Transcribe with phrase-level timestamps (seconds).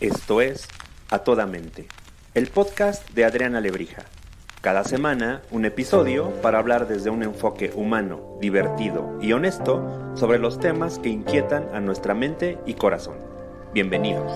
[0.00, 0.68] Esto es
[1.08, 1.88] A Toda Mente,
[2.34, 4.04] el podcast de Adriana Lebrija.
[4.60, 10.60] Cada semana un episodio para hablar desde un enfoque humano, divertido y honesto sobre los
[10.60, 13.16] temas que inquietan a nuestra mente y corazón.
[13.72, 14.30] Bienvenidos.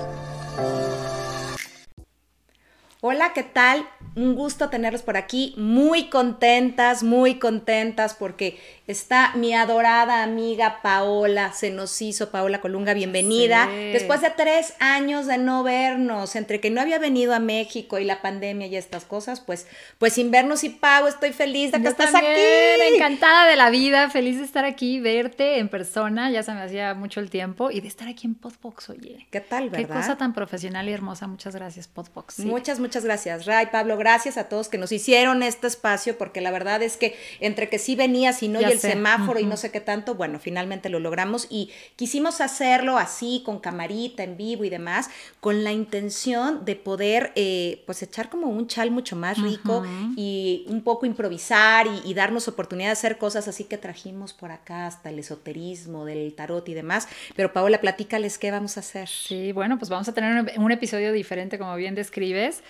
[3.03, 3.87] Hola, ¿qué tal?
[4.15, 8.59] Un gusto tenerlos por aquí, muy contentas, muy contentas porque
[8.91, 13.69] está mi adorada amiga Paola, se nos hizo Paola Colunga, bienvenida.
[13.71, 13.93] Sí.
[13.93, 18.05] Después de tres años de no vernos, entre que no había venido a México y
[18.05, 19.67] la pandemia y estas cosas, pues,
[19.99, 22.95] pues sin vernos y Pau, estoy feliz de que Yo estás también, aquí.
[22.97, 26.95] encantada de la vida, feliz de estar aquí, verte en persona, ya se me hacía
[26.95, 29.27] mucho el tiempo, y de estar aquí en Podbox, oye.
[29.31, 29.97] ¿Qué tal, Qué verdad?
[29.97, 32.35] cosa tan profesional y hermosa, muchas gracias, Podbox.
[32.35, 32.45] sí.
[32.45, 36.51] Muchas, muchas gracias, Ray, Pablo, gracias a todos que nos hicieron este espacio, porque la
[36.51, 39.57] verdad es que entre que sí venías y no, Ya y el semáforo y no
[39.57, 44.65] sé qué tanto, bueno, finalmente lo logramos y quisimos hacerlo así, con camarita, en vivo
[44.65, 49.41] y demás, con la intención de poder, eh, pues, echar como un chal mucho más
[49.41, 49.85] rico
[50.17, 54.53] y un poco improvisar y, y darnos oportunidad de hacer cosas así que trajimos por
[54.53, 57.09] acá hasta el esoterismo, del tarot y demás.
[57.37, 59.09] Pero Paola, platícales qué vamos a hacer.
[59.09, 62.63] Sí, bueno, pues vamos a tener un, un episodio diferente, como bien describes.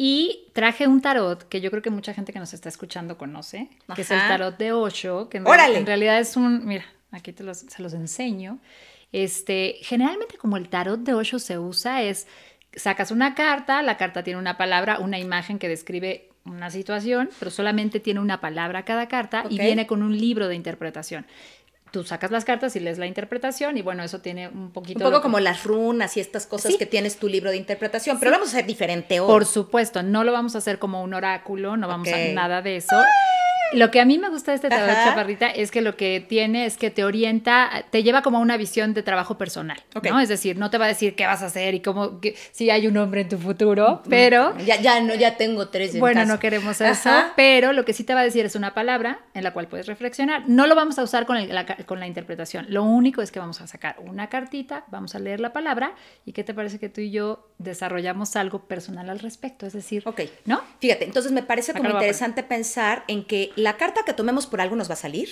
[0.00, 3.68] Y traje un tarot que yo creo que mucha gente que nos está escuchando conoce,
[3.96, 5.78] que es el tarot de Osho, que en, ¡Órale!
[5.78, 8.58] en realidad es un, mira, aquí te los, se los enseño.
[9.12, 12.26] Este, generalmente como el tarot de Osho se usa es,
[12.74, 17.50] sacas una carta, la carta tiene una palabra, una imagen que describe una situación, pero
[17.50, 21.26] solamente tiene una palabra cada carta y viene con un libro de interpretación.
[21.90, 24.98] Tú sacas las cartas y lees la interpretación y bueno, eso tiene un poquito...
[25.06, 26.78] Un poco como las runas y estas cosas Sí.
[26.78, 29.26] que tienes tu libro de interpretación, pero lo vamos a hacer diferente hoy.
[29.26, 32.14] Por supuesto, no lo vamos a hacer como un oráculo, no vamos Ok.
[32.14, 32.94] a nada de eso.
[33.74, 35.04] Lo que a mí me gusta de este tarot Ajá.
[35.10, 38.56] chaparrita es que lo que tiene es que te orienta, te lleva como a una
[38.56, 39.78] visión de trabajo personal.
[40.02, 40.20] ¿no?
[40.20, 42.70] Es decir, no te va a decir qué vas a hacer y cómo, que- si
[42.70, 46.20] hay un hombre en tu futuro, pero ya, ya no, ya tengo tres en bueno,
[46.22, 46.32] casa.
[46.32, 47.32] no queremos eso, Ajá.
[47.36, 49.86] pero lo que sí te va a decir es una palabra en la cual puedes
[49.86, 50.48] reflexionar.
[50.48, 52.66] No lo vamos a usar con, el- la, ca- con la interpretación.
[52.70, 55.92] Lo único es que vamos a sacar una cartita, vamos a leer la palabra
[56.24, 59.66] y qué te parece que tú y yo desarrollamos algo personal al respecto.
[59.66, 60.22] Es decir, Ok.
[60.46, 60.62] ¿no?
[60.80, 64.60] Fíjate, entonces me parece Acá como interesante pensar en que la carta que tomemos por
[64.60, 65.28] algo nos va a salir.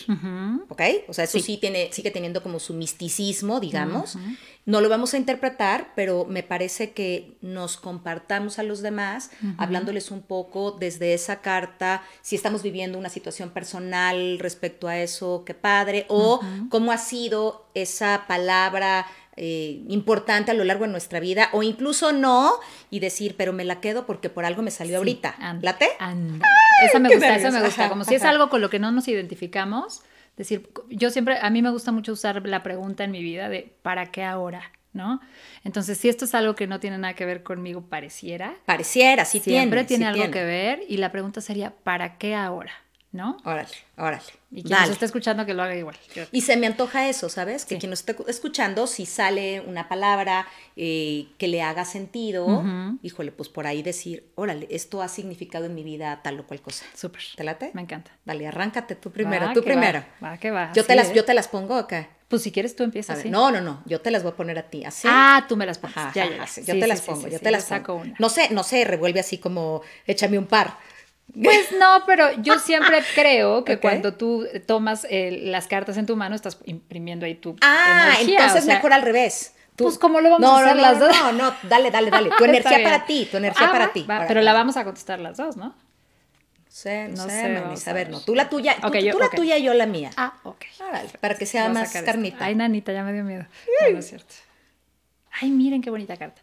[0.68, 0.82] ¿ok?
[1.08, 1.56] O sea, eso sí, Sí.
[1.58, 4.18] tiene, sigue teniendo como su misticismo, digamos.
[4.64, 10.10] No lo vamos a interpretar, pero me parece que nos compartamos a los demás, hablándoles
[10.10, 15.54] un poco desde esa carta, si estamos viviendo una situación personal respecto a eso, qué
[15.54, 19.06] padre, o cómo ha sido esa palabra
[19.36, 22.52] eh, importante a lo largo de nuestra vida, o incluso no,
[22.90, 25.34] y decir, pero me la quedo porque por algo me salió ahorita.
[25.38, 25.88] And- ¿Late?
[25.98, 26.42] and-
[26.84, 27.82] Esa me gusta, esa me gusta.
[27.82, 30.02] Ajá, Como si es algo con lo que no nos identificamos.
[30.36, 33.74] Decir, yo siempre, a mí me gusta mucho usar la pregunta en mi vida de
[33.82, 34.70] ¿para qué ahora?
[34.92, 35.20] ¿No?
[35.64, 38.54] Entonces, si esto es algo que no tiene nada que ver conmigo, pareciera.
[38.64, 39.88] Pareciera, sí siempre tiene.
[39.88, 40.30] tiene sí algo tiene.
[40.32, 40.80] que ver.
[40.88, 42.72] Y la pregunta sería, ¿para qué ahora?
[43.16, 43.38] ¿No?
[43.44, 44.22] Órale, órale.
[44.52, 44.82] Y quien Dale.
[44.82, 45.96] nos está escuchando que lo haga igual.
[46.14, 47.64] Yo- Y se me antoja eso, ¿sabes?
[47.64, 47.80] Que Sí.
[47.80, 50.46] quien nos esté escuchando, si sale una palabra
[50.76, 52.98] eh, que le haga sentido, Ujú.
[53.02, 56.60] híjole, pues por ahí decir, órale, esto ha significado en mi vida tal o cual
[56.60, 56.84] cosa.
[56.94, 57.22] Súper.
[57.34, 57.70] ¿Te late?
[57.72, 58.10] Me encanta.
[58.26, 60.04] Dale, arráncate tú primero, Va tú primero.
[60.22, 60.72] Va, va que va.
[60.74, 61.14] Yo, te así las, es.
[61.14, 62.10] yo te las pongo acá.
[62.28, 63.16] Pues si quieres tú empiezas.
[63.16, 63.30] ver, sí.
[63.30, 65.06] No, no, no, yo te las voy a poner a ti, así.
[65.10, 65.96] Ah, tú me las pones.
[65.96, 68.02] Ajá, ya, ya, yo Sí, te sí, las sí, pongo, yo te las saco pongo.
[68.04, 68.16] una.
[68.18, 70.76] No sé, no sé, revuelve así como, échame un par.
[71.32, 76.16] Pues no, pero yo siempre creo que cuando tú tomas eh, las cartas en tu
[76.16, 78.38] mano, estás imprimiendo ahí tu Ah, energía.
[78.40, 79.54] entonces o sea, mejor al revés.
[79.74, 81.16] Tú- Pues, ¿cómo lo vamos No, a hacer no, las no, dos?
[81.20, 82.30] No, no, dale, dale, dale.
[82.38, 84.02] Tu energía para ti, tu energía Ah, para va, ti.
[84.08, 85.66] va, pero la vamos a contestar las dos, ¿no?
[85.66, 85.74] No
[86.68, 87.88] sé, no, sé, manis.
[87.88, 88.20] A ver, no.
[88.20, 90.10] Tú la tuya, tú, la tuya y yo la mía.
[90.16, 90.64] Ah, ok.
[91.20, 92.04] Para que sea más esto.
[92.06, 92.44] carnita.
[92.44, 93.44] Ay, nanita, ya me dio miedo.
[93.82, 94.34] No, no es cierto.
[95.40, 96.40] Ay, miren qué bonita carta.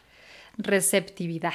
[0.57, 1.53] Receptividad.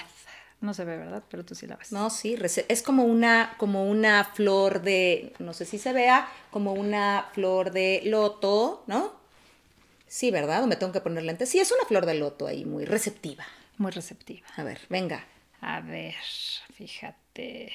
[0.61, 1.23] No se ve, ¿verdad?
[1.31, 1.93] Pero tú sí la ves.
[1.93, 2.37] No, sí,
[2.69, 7.71] es como una, como una flor de, no sé si se vea, como una flor
[7.71, 9.13] de loto, ¿no?
[10.09, 10.65] Sí, ¿verdad?
[10.65, 11.49] ¿O me tengo que poner lentes?
[11.49, 13.47] Sí, es una flor de loto ahí, muy receptiva.
[13.77, 14.47] Muy receptiva.
[14.57, 15.25] A ver, venga.
[15.61, 16.15] A ver,
[16.75, 17.73] fíjate.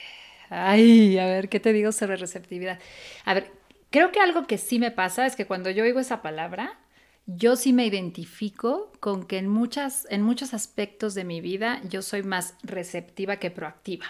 [0.50, 2.80] Ay, a ver, ¿qué te digo sobre receptividad?
[3.24, 3.52] A ver,
[3.92, 6.78] creo que algo que sí me pasa es que cuando yo oigo esa palabra,
[7.26, 12.02] yo sí me identifico con que en, muchas, en muchos aspectos de mi vida yo
[12.02, 14.06] soy más receptiva que proactiva,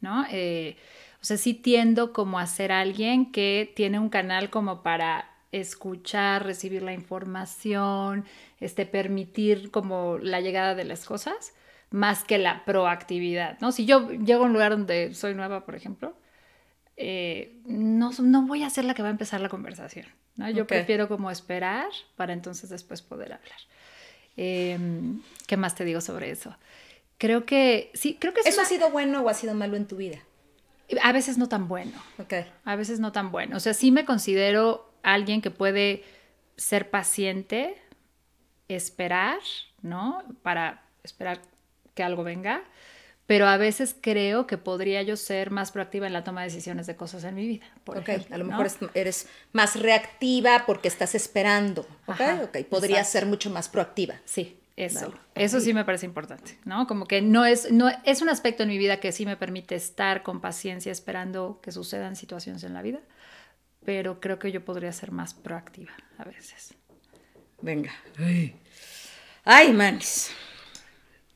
[0.00, 0.24] ¿no?
[0.30, 0.76] Eh,
[1.20, 6.44] o sea, sí tiendo como a ser alguien que tiene un canal como para escuchar,
[6.44, 8.24] recibir la información,
[8.60, 11.54] este, permitir como la llegada de las cosas,
[11.90, 13.72] más que la proactividad, ¿no?
[13.72, 16.14] Si yo llego a un lugar donde soy nueva, por ejemplo,
[17.00, 20.50] eh, no, no voy a ser la que va a empezar la conversación, ¿no?
[20.50, 23.58] Yo prefiero como esperar para entonces después poder hablar.
[24.36, 26.56] Em, ¿Qué más te digo sobre eso?
[27.16, 28.40] Creo que, sí, creo que...
[28.40, 30.18] ¿Eso ha sido bueno o ha sido malo en tu vida?
[31.02, 31.92] A veces no tan bueno.
[32.18, 32.34] Ok.
[32.64, 33.56] A veces no tan bueno.
[33.56, 36.04] O sea, sí me considero alguien que puede
[36.56, 37.76] ser paciente,
[38.66, 39.38] esperar,
[39.82, 40.24] ¿no?
[40.42, 41.40] Para esperar
[41.94, 42.64] que algo venga,
[43.28, 46.86] pero a veces creo que podría yo ser más proactiva en la toma de decisiones
[46.86, 47.66] de cosas en mi vida.
[47.84, 51.86] Por ok, a lo mejor eres más reactiva porque estás esperando.
[52.06, 54.14] Ok, ok, podría ser mucho más proactiva.
[54.24, 56.86] Sí, eso, eso sí me parece importante, ¿no?
[56.86, 59.74] Como que no es, no es un aspecto en mi vida que sí me permite
[59.74, 63.00] estar con paciencia esperando que sucedan situaciones en la vida,
[63.84, 66.72] pero creo que yo podría ser más proactiva a veces.
[67.60, 67.92] Venga.
[68.16, 68.56] Ay,
[69.44, 70.30] Ay manis.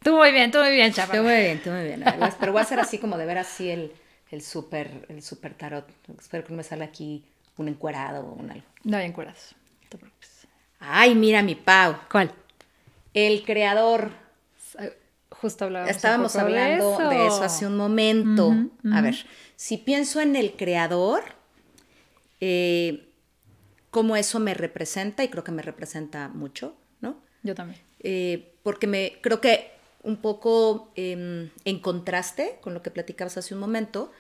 [0.03, 1.19] Tú muy bien, tú muy bien, chaval.
[1.19, 2.05] Tú muy bien, tú muy bien.
[2.41, 3.93] pero voy a hacer así como de ver así el,
[4.31, 5.89] el super, el super tarot.
[6.19, 7.25] Espero que no me salga aquí
[7.57, 8.67] un encuerado o un algo.
[8.85, 10.47] No hay encuerados, no te preocupes.
[10.81, 11.97] Ay, mira mi Pau.
[12.11, 12.33] ¿Cuál?
[13.15, 14.11] El creador.
[15.31, 17.43] Justo hablábamos Estábamos hablando de eso.
[17.43, 18.53] hace un momento.
[18.93, 19.17] A ver,
[19.57, 21.23] si pienso en el creador,
[22.41, 23.09] eh,
[23.91, 27.17] cómo eso me representa, y creo que me representa mucho, ¿no?
[27.43, 27.81] Yo también.
[28.01, 29.72] Eh, porque me creo que
[30.03, 34.11] un poco em, en contraste con lo que platicabas hace un momento,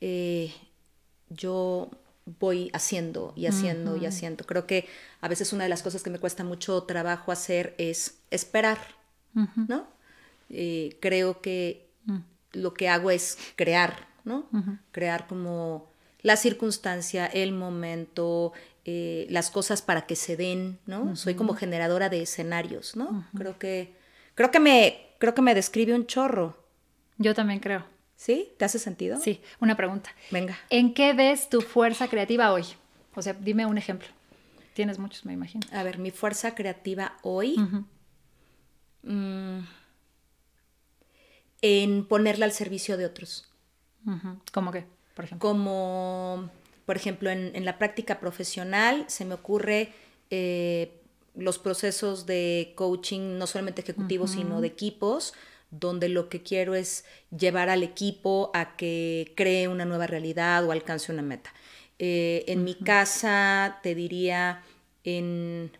[0.00, 0.52] eh,
[1.28, 1.90] yo
[2.40, 4.44] voy haciendo y haciendo y haciendo.
[4.44, 4.86] Creo que
[5.20, 8.78] a veces una de las cosas que me cuesta mucho trabajo hacer es esperar,
[9.68, 9.86] ¿no?
[10.50, 12.18] Eh, creo que mm.
[12.52, 14.48] lo que hago es crear, ¿no?
[14.90, 15.88] Crear como
[16.22, 18.52] la circunstancia, el momento,
[18.84, 21.14] eh, las cosas para que se den, ¿no?
[21.14, 23.24] Soy como generadora de escenarios, ¿no?
[23.36, 23.94] Creo que,
[24.34, 26.56] creo que me, creo que me describe un chorro.
[27.18, 27.84] Yo también creo.
[28.16, 28.52] ¿Sí?
[28.58, 29.20] ¿Te hace sentido?
[29.20, 30.10] Sí, una pregunta.
[30.30, 30.56] Venga.
[30.70, 32.64] ¿En qué ves tu fuerza creativa hoy?
[33.14, 34.08] O sea, dime un ejemplo.
[34.74, 35.66] Tienes muchos, me imagino.
[35.72, 37.56] A ver, mi fuerza creativa hoy.
[39.02, 39.60] Mm,
[41.62, 43.50] en ponerla al servicio de otros.
[44.52, 44.84] ¿Cómo qué,
[45.14, 45.48] por ejemplo?
[45.48, 46.50] Como,
[46.84, 49.92] por ejemplo, en, la práctica profesional se me ocurre
[50.30, 51.02] eh,
[51.36, 55.34] los procesos de coaching, no solamente ejecutivos, sino de equipos
[55.70, 57.04] donde lo que quiero es
[57.36, 61.52] llevar al equipo a que cree una nueva realidad o alcance una meta.
[61.98, 64.62] Eh, en mi casa te diría,
[65.04, 65.70] en,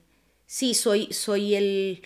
[0.47, 2.03] sí, soy, soy el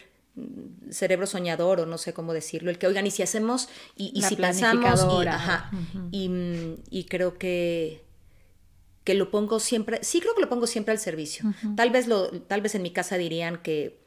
[0.91, 4.37] cerebro soñador o no sé cómo decirlo, el que, oigan, y si hacemos, y, si
[4.37, 5.07] pensamos,
[6.11, 6.31] y,
[6.91, 8.03] y, creo que
[9.05, 11.53] que lo pongo siempre, sí creo que lo pongo siempre al servicio.
[11.77, 14.01] Tal vez lo, tal vez en mi casa dirían que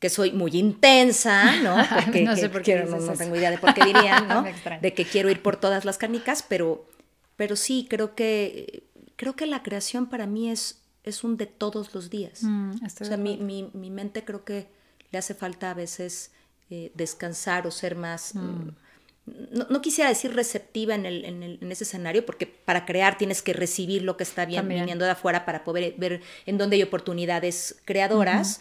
[0.00, 1.76] que soy muy intensa, ¿no?
[2.04, 2.82] Porque, no sé por qué.
[2.84, 4.44] no, tengo idea de por qué dirían, ¿no?
[4.80, 6.88] de que quiero ir por todas las canicas, pero,
[7.36, 8.84] pero sí, creo que,
[9.16, 12.42] creo que la creación para mí es, es un de todos los días.
[12.42, 14.68] Mm, o sea, mi, mi, mi, mente creo que
[15.12, 16.32] le hace falta a veces
[16.70, 18.34] eh, descansar o ser más...
[18.34, 18.70] Mm.
[19.26, 23.42] No, quisiera decir receptiva en, el, en, el, en, ese escenario, porque para crear tienes
[23.42, 26.82] que recibir lo que está bien, viniendo de afuera para poder ver en dónde hay
[26.82, 28.60] oportunidades creadoras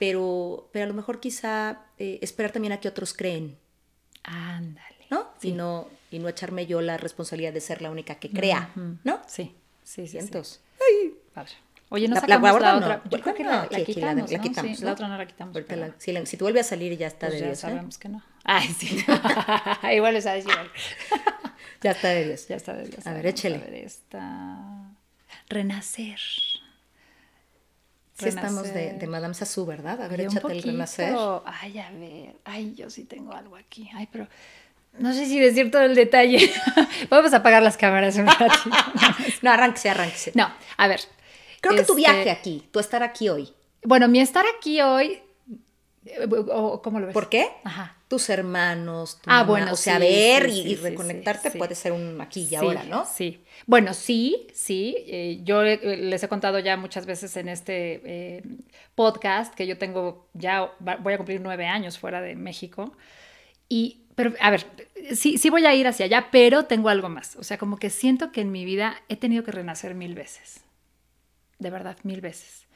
[0.00, 3.58] pero, pero a lo mejor quizá eh, esperar también a que otros creen.
[4.22, 5.06] Ándale.
[5.10, 5.28] ¿No?
[5.42, 5.88] Y ¿no?
[6.10, 8.72] Y no echarme yo la responsabilidad de ser la única que crea,
[9.04, 9.20] ¿no?
[9.26, 9.54] Sí,
[9.84, 10.08] sí, sí.
[10.08, 10.60] Cientos.
[10.80, 11.14] Ay.
[11.34, 11.52] Padre.
[11.92, 13.02] Oye, no sacamos la, la, otra.
[13.10, 14.78] Yo creo que la, la, quitamos, la, quitamos.
[14.78, 15.56] Sí, la otra no la quitamos.
[15.98, 17.60] Si, si, tú vuelves a salir ya está pues de ya Dios.
[17.60, 18.22] Ya sabemos que no.
[18.44, 19.04] Ay, sí.
[19.92, 20.48] igual es así.
[21.82, 22.46] ya está de Dios.
[22.46, 23.04] Ya está de Dios.
[23.04, 23.56] A ver, échele.
[23.56, 24.94] A ver, esta...
[25.48, 26.20] Renacer.
[28.14, 30.00] Sí estamos de, de, Madame Sassou, ¿verdad?
[30.00, 31.16] A ver, échate el renacer.
[31.44, 32.36] Ay, a ver.
[32.44, 33.90] Ay, yo sí tengo algo aquí.
[33.94, 34.28] Ay, pero
[34.98, 36.52] no sé si decir todo el detalle.
[37.08, 38.70] Vamos a apagar las cámaras un ratito.
[39.42, 40.32] no, arránquese, arránquese.
[40.34, 41.00] No, a ver.
[41.60, 43.52] Creo que tu viaje este, aquí, tu estar aquí hoy.
[43.82, 45.20] Bueno, mi estar aquí hoy,
[46.82, 47.14] ¿cómo lo ves?
[47.14, 47.48] ¿Por qué?
[47.64, 47.96] Ajá.
[48.08, 52.54] Tus hermanos, tu ah, bueno, o sea, ver y, reconectarte puede ser un aquí y
[52.56, 53.06] ahora, ¿no?
[53.06, 53.40] Sí.
[53.66, 54.96] Bueno, sí, sí.
[55.06, 58.42] Eh, yo les he contado ya muchas veces en este eh,
[58.96, 62.92] podcast que yo tengo ya, voy a cumplir nueve años fuera de México.
[63.68, 64.66] Y, pero, a ver,
[65.14, 67.36] sí, sí voy a ir hacia allá, pero tengo algo más.
[67.36, 70.64] O sea, como que siento que en mi vida he tenido que renacer mil veces.
[71.60, 72.66] De verdad, mil veces.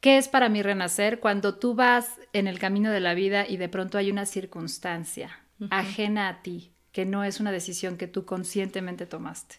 [0.00, 1.20] ¿Qué es para mí renacer?
[1.20, 5.38] Cuando tú vas en el camino de la vida y de pronto hay una circunstancia
[5.70, 9.56] ajena a ti, que no es una decisión que tú conscientemente tomaste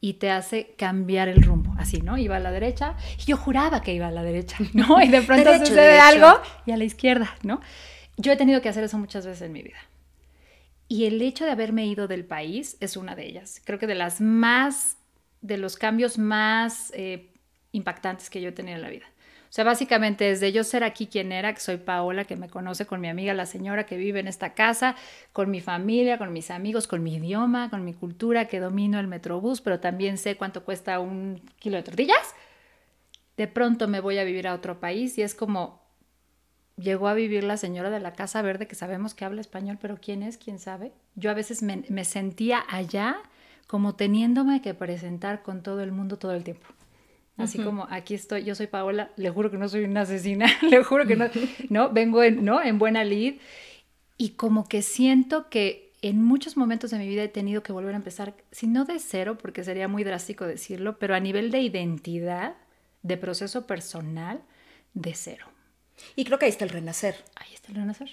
[0.00, 2.18] y te hace cambiar el rumbo, así, ¿no?
[2.18, 5.02] Iba a la derecha y yo juraba que iba a la derecha, ¿no?
[5.02, 7.60] Y de pronto sucede algo y a la izquierda, ¿no?
[8.16, 9.78] Yo he tenido que hacer eso muchas veces en mi vida.
[10.88, 13.60] Y el hecho de haberme ido del país es una de ellas.
[13.64, 14.96] Creo que de las más,
[15.40, 17.32] de los cambios más eh,
[17.76, 19.06] impactantes que yo he tenido en la vida.
[19.48, 22.84] O sea, básicamente desde yo ser aquí quien era, que soy Paola, que me conoce
[22.84, 24.96] con mi amiga, la señora que vive en esta casa,
[25.32, 29.06] con mi familia, con mis amigos, con mi idioma, con mi cultura, que domino el
[29.06, 32.34] metrobús, pero también sé cuánto cuesta un kilo de tortillas.
[33.36, 35.80] De pronto me voy a vivir a otro país y es como,
[36.76, 39.98] llegó a vivir la señora de la Casa Verde, que sabemos que habla español, pero
[40.00, 40.38] ¿quién es?
[40.38, 40.92] ¿Quién sabe?
[41.14, 43.16] Yo a veces me, me sentía allá
[43.66, 46.66] como teniéndome que presentar con todo el mundo todo el tiempo.
[47.36, 50.82] Así como aquí estoy, yo soy Paola, le juro que no soy una asesina, le
[50.82, 51.26] juro que no,
[51.68, 52.62] no, vengo en, ¿no?
[52.62, 53.34] en buena lid
[54.16, 57.94] y como que siento que en muchos momentos de mi vida he tenido que volver
[57.94, 61.60] a empezar, si no de cero, porque sería muy drástico decirlo, pero a nivel de
[61.60, 62.54] identidad,
[63.02, 64.42] de proceso personal,
[64.94, 65.46] de cero.
[66.14, 67.16] Y creo que ahí está el renacer.
[67.34, 68.10] Ahí está el renacer.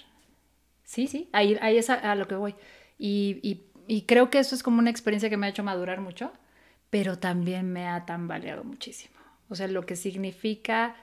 [0.84, 2.54] Sí, sí, ahí, ahí es a, lo que voy.
[2.98, 6.00] Y, y, y creo que eso es como una experiencia que me ha hecho madurar
[6.00, 6.32] mucho,
[6.90, 9.13] pero también me ha tambaleado muchísimo.
[9.48, 10.96] O sea, lo que significa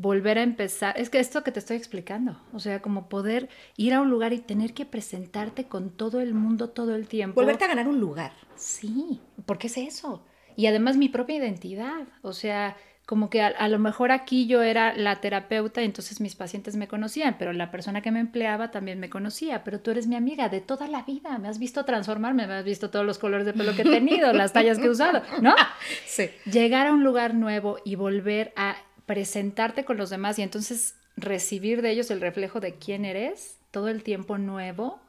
[0.00, 0.98] volver a empezar.
[0.98, 4.32] Es que esto que te estoy explicando, o sea, como poder ir a un lugar
[4.32, 7.34] y tener que presentarte con todo el mundo todo el tiempo.
[7.38, 8.32] Volverte a ganar un lugar.
[8.56, 10.24] Sí, porque es eso.
[10.56, 12.76] Y además mi propia identidad, o sea,
[13.10, 16.86] como que a, lo mejor aquí yo era la terapeuta y entonces mis pacientes me
[16.86, 20.48] conocían, pero la persona que me empleaba también me conocía, pero tú eres mi amiga
[20.48, 23.52] de toda la vida, me has visto transformarme, me has visto todos los colores de
[23.52, 25.56] pelo que he tenido, las tallas que he usado, ¿no?
[26.06, 26.30] Sí.
[26.44, 28.76] Llegar a un lugar nuevo y volver a
[29.06, 33.88] presentarte con los demás y entonces recibir de ellos el reflejo de quién eres todo
[33.88, 35.00] el tiempo nuevo,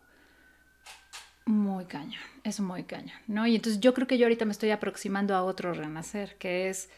[1.45, 3.45] muy cañón, es muy cañón, ¿no?
[3.45, 6.89] Y entonces yo creo que yo ahorita me estoy aproximando a otro renacer, que es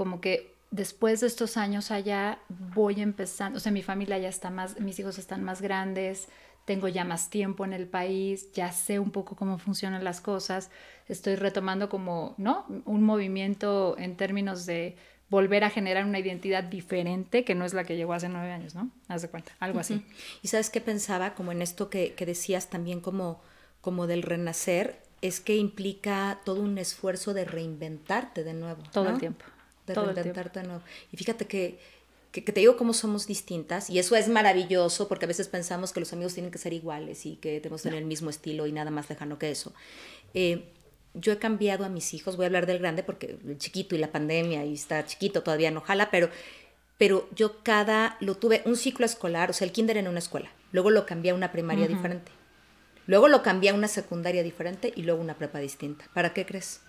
[0.00, 4.48] como que después de estos años allá voy empezando, o sea, mi familia ya está
[4.48, 6.30] más, mis hijos están más grandes,
[6.64, 10.70] tengo ya más tiempo en el país, ya sé un poco cómo funcionan las cosas,
[11.06, 12.64] estoy retomando como, ¿no?
[12.86, 14.96] Un movimiento en términos de
[15.28, 18.74] volver a generar una identidad diferente que no es la que llegó hace nueve años,
[18.74, 18.90] ¿no?
[19.08, 20.02] Haz de cuenta, algo así.
[20.40, 23.42] Y sabes qué pensaba, como en esto que, decías también como,
[23.82, 28.82] como del renacer, es que implica todo un esfuerzo de reinventarte de nuevo.
[28.94, 29.44] Todo el tiempo
[29.94, 30.82] de reinventarte de nuevo.
[31.12, 31.78] Y fíjate que,
[32.32, 36.00] que, te digo cómo somos distintas y eso es maravilloso porque a veces pensamos que
[36.00, 38.72] los amigos tienen que ser iguales y que tenemos que tener el mismo estilo y
[38.72, 39.72] nada más lejano que eso.
[40.34, 40.64] Eh,
[41.14, 43.98] yo he cambiado a mis hijos, voy a hablar del grande porque el chiquito y
[43.98, 46.30] la pandemia y está chiquito todavía no jala, pero,
[46.98, 50.50] pero yo cada, lo tuve un ciclo escolar, o sea, el kinder en una escuela,
[50.72, 52.30] luego lo cambié a una primaria diferente,
[53.06, 56.04] luego lo cambié a una secundaria diferente y luego una prepa distinta.
[56.14, 56.80] ¿Para qué crees?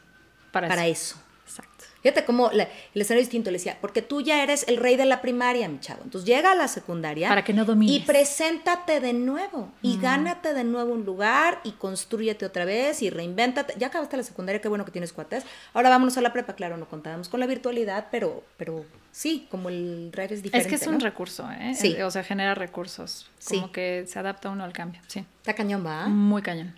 [0.52, 1.16] Para, Para eso.
[1.52, 1.86] Exacto.
[2.02, 5.22] Fíjate cómo el escenario distinto le decía, porque tú ya eres el rey de la
[5.22, 6.02] primaria, mi chavo.
[6.04, 7.30] Entonces llega a la secundaria.
[7.30, 7.96] Para que no domines.
[7.96, 9.72] Y preséntate de nuevo.
[9.84, 13.76] Y gánate de nuevo un lugar y construyete otra vez y reinvéntate.
[13.78, 15.46] Ya acabaste la secundaria, qué bueno que tienes cuates.
[15.74, 16.56] Ahora vámonos a la prepa.
[16.56, 20.74] Claro, no contábamos con la virtualidad, pero, pero sí, como el rey es diferente.
[20.74, 21.76] Es que es un recurso, ¿eh?
[21.76, 22.02] Sí.
[22.02, 23.30] O sea, genera recursos.
[23.48, 25.02] Como que se adapta uno al cambio.
[25.06, 25.24] Sí.
[25.42, 26.08] Está cañón, ¿va?
[26.08, 26.74] Muy cañón.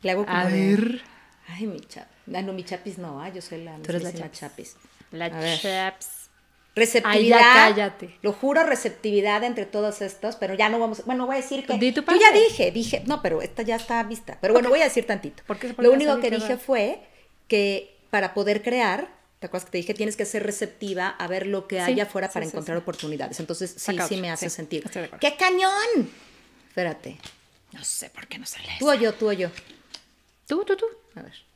[0.00, 0.38] Le hago como.
[0.38, 1.02] A ver.
[1.48, 2.06] Ay, mi chavo.
[2.34, 4.76] Ah, no, mi chapis no, ah, yo soy la Tú eres la chapis.
[5.10, 6.22] La chaps.
[6.74, 7.38] Receptividad.
[7.38, 8.18] cállate.
[8.22, 11.04] Lo juro, receptividad entre todos estos, pero ya no vamos.
[11.04, 11.76] Bueno, voy a decir que.
[11.76, 13.02] Di tu yo ya dije, dije.
[13.06, 14.38] No, pero esta ya está vista.
[14.40, 15.42] Pero bueno, voy a decir tantito.
[15.78, 17.02] Lo único que dije fue
[17.46, 19.94] que para poder crear, ¿te acuerdas que te dije?
[19.94, 23.38] Tienes que ser receptiva a ver lo que hay afuera para encontrar oportunidades.
[23.40, 24.88] Entonces, sí, sí me hace sentido.
[25.20, 26.10] ¡Qué cañón!
[26.68, 27.18] Espérate.
[27.72, 28.68] No sé por qué no sale.
[28.78, 29.50] Tú o yo, tú o yo.
[30.46, 30.86] Tú, tú, tú.
[31.16, 31.51] A ver.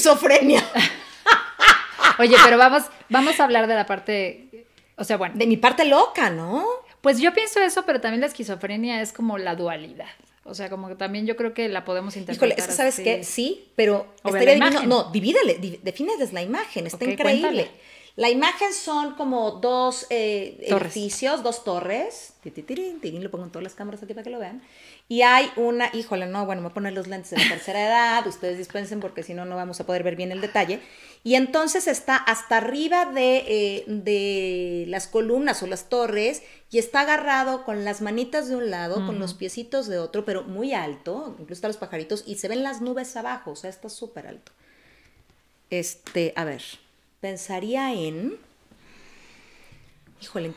[0.00, 0.64] Esquizofrenia.
[2.18, 4.66] Oye, pero vamos, vamos a hablar de la parte,
[4.96, 5.34] o sea, bueno.
[5.36, 6.66] De mi parte loca, ¿no?
[7.00, 10.08] Pues yo pienso eso, pero también la esquizofrenia es como la dualidad.
[10.44, 12.58] O sea, como que también yo creo que la podemos interpretar.
[12.58, 13.24] Híjole, ¿sabes qué?
[13.24, 14.82] Sí, pero estaría divino.
[14.84, 17.70] No, divídele, defínele la imagen, está increíble.
[18.16, 22.34] La imagen son como dos eh, edificios, dos torres.
[22.42, 24.62] Tirin, lo pongo en todas las cámaras aquí para que lo vean.
[25.08, 27.84] Y hay una, híjole, no, bueno, me voy a poner los lentes de la tercera
[27.84, 30.80] edad, ustedes dispensen porque si no, no vamos a poder ver bien el detalle.
[31.22, 37.00] Y entonces está hasta arriba de, eh, de las columnas o las torres y está
[37.00, 41.34] agarrado con las manitas de un lado, con los piecitos de otro, pero muy alto,
[41.38, 44.52] incluso están los pajaritos, y se ven las nubes abajo, o sea, está súper alto.
[45.68, 46.62] Este, a ver,
[47.20, 48.36] pensaría en.
[50.20, 50.52] Híjole.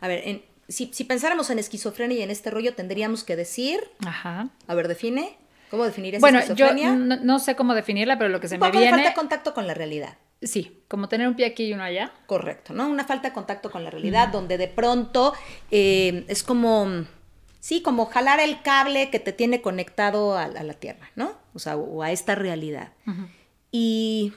[0.00, 3.80] A ver, en, si, si pensáramos en esquizofrenia y en este rollo, tendríamos que decir.
[4.04, 4.48] Ajá.
[4.66, 5.36] A ver, define.
[5.70, 6.92] ¿Cómo definir esa Bueno, yo esquizofrenia?
[6.94, 8.96] no, no sé cómo definirla, pero lo que se Un me poco de viene.
[8.98, 10.18] falta de contacto con la realidad.
[10.42, 12.12] Sí, como tener un pie aquí y uno allá.
[12.26, 12.88] Correcto, ¿no?
[12.88, 15.32] Una falta de contacto con la realidad, donde de pronto
[15.70, 17.06] eh, es como,
[17.60, 21.32] sí, como jalar el cable que te tiene conectado a, a la Tierra, ¿no?
[21.54, 22.92] O sea, o a esta realidad.
[23.70, 24.32] Y,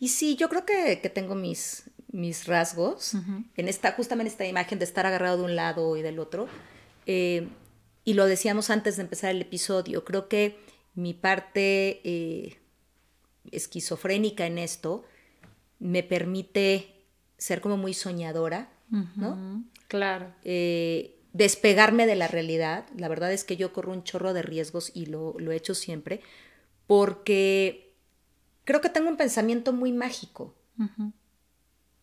[0.00, 3.14] y sí, yo creo que, que tengo mis, mis rasgos
[3.56, 6.48] en esta, justamente esta imagen de estar agarrado de un lado y del otro.
[7.06, 7.48] Eh,
[8.04, 10.58] y lo decíamos antes de empezar el episodio, creo que
[10.94, 12.58] mi parte eh,
[13.52, 15.04] esquizofrénica en esto
[15.78, 17.04] me permite
[17.36, 18.70] ser como muy soñadora,
[19.16, 19.64] ¿no?
[19.86, 20.34] Claro.
[20.44, 22.86] Eh, despegarme de la realidad.
[22.96, 25.74] La verdad es que yo corro un chorro de riesgos y lo, lo he hecho
[25.74, 26.20] siempre,
[26.86, 27.87] porque
[28.68, 30.54] creo que tengo un pensamiento muy mágico.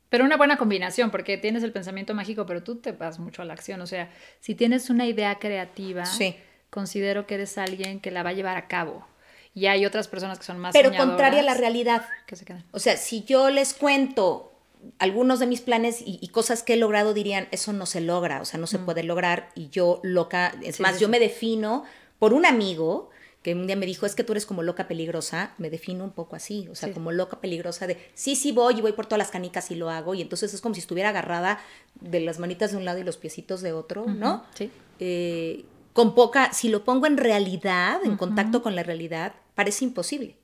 [0.10, 3.46] Pero una buena combinación, porque tienes el pensamiento mágico, pero tú te vas mucho a
[3.46, 3.82] la acción.
[3.82, 6.36] O sea, si tienes una idea creativa, Sí.
[6.72, 9.06] considero que eres alguien que la va a llevar a cabo.
[9.54, 12.04] Y hay otras personas que son más Pero contraria a la realidad.
[12.26, 12.64] Que se quedan.
[12.72, 14.52] O sea, si yo les cuento
[14.98, 18.42] algunos de mis planes y, y cosas que he logrado, dirían, eso no se logra,
[18.42, 19.50] o sea, no se puede lograr.
[19.54, 21.84] Y yo loca, es Sí, más, sí, yo me defino
[22.18, 23.12] por un amigo
[23.46, 26.10] que un día me dijo, es que tú eres como loca peligrosa, me defino un
[26.10, 26.96] poco así, o sea, Sí.
[26.96, 29.92] como loca peligrosa de, sí, sí voy y voy por todas las canicas y lo
[29.92, 31.60] hago, y entonces es como si estuviera agarrada
[32.02, 34.44] de las manitas de un lado y los piecitos de otro, ¿no?
[34.56, 34.72] Sí.
[35.00, 40.36] eh, con poca, si lo pongo en realidad, en contacto con la realidad, parece imposible.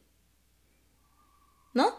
[1.74, 1.96] ¿No?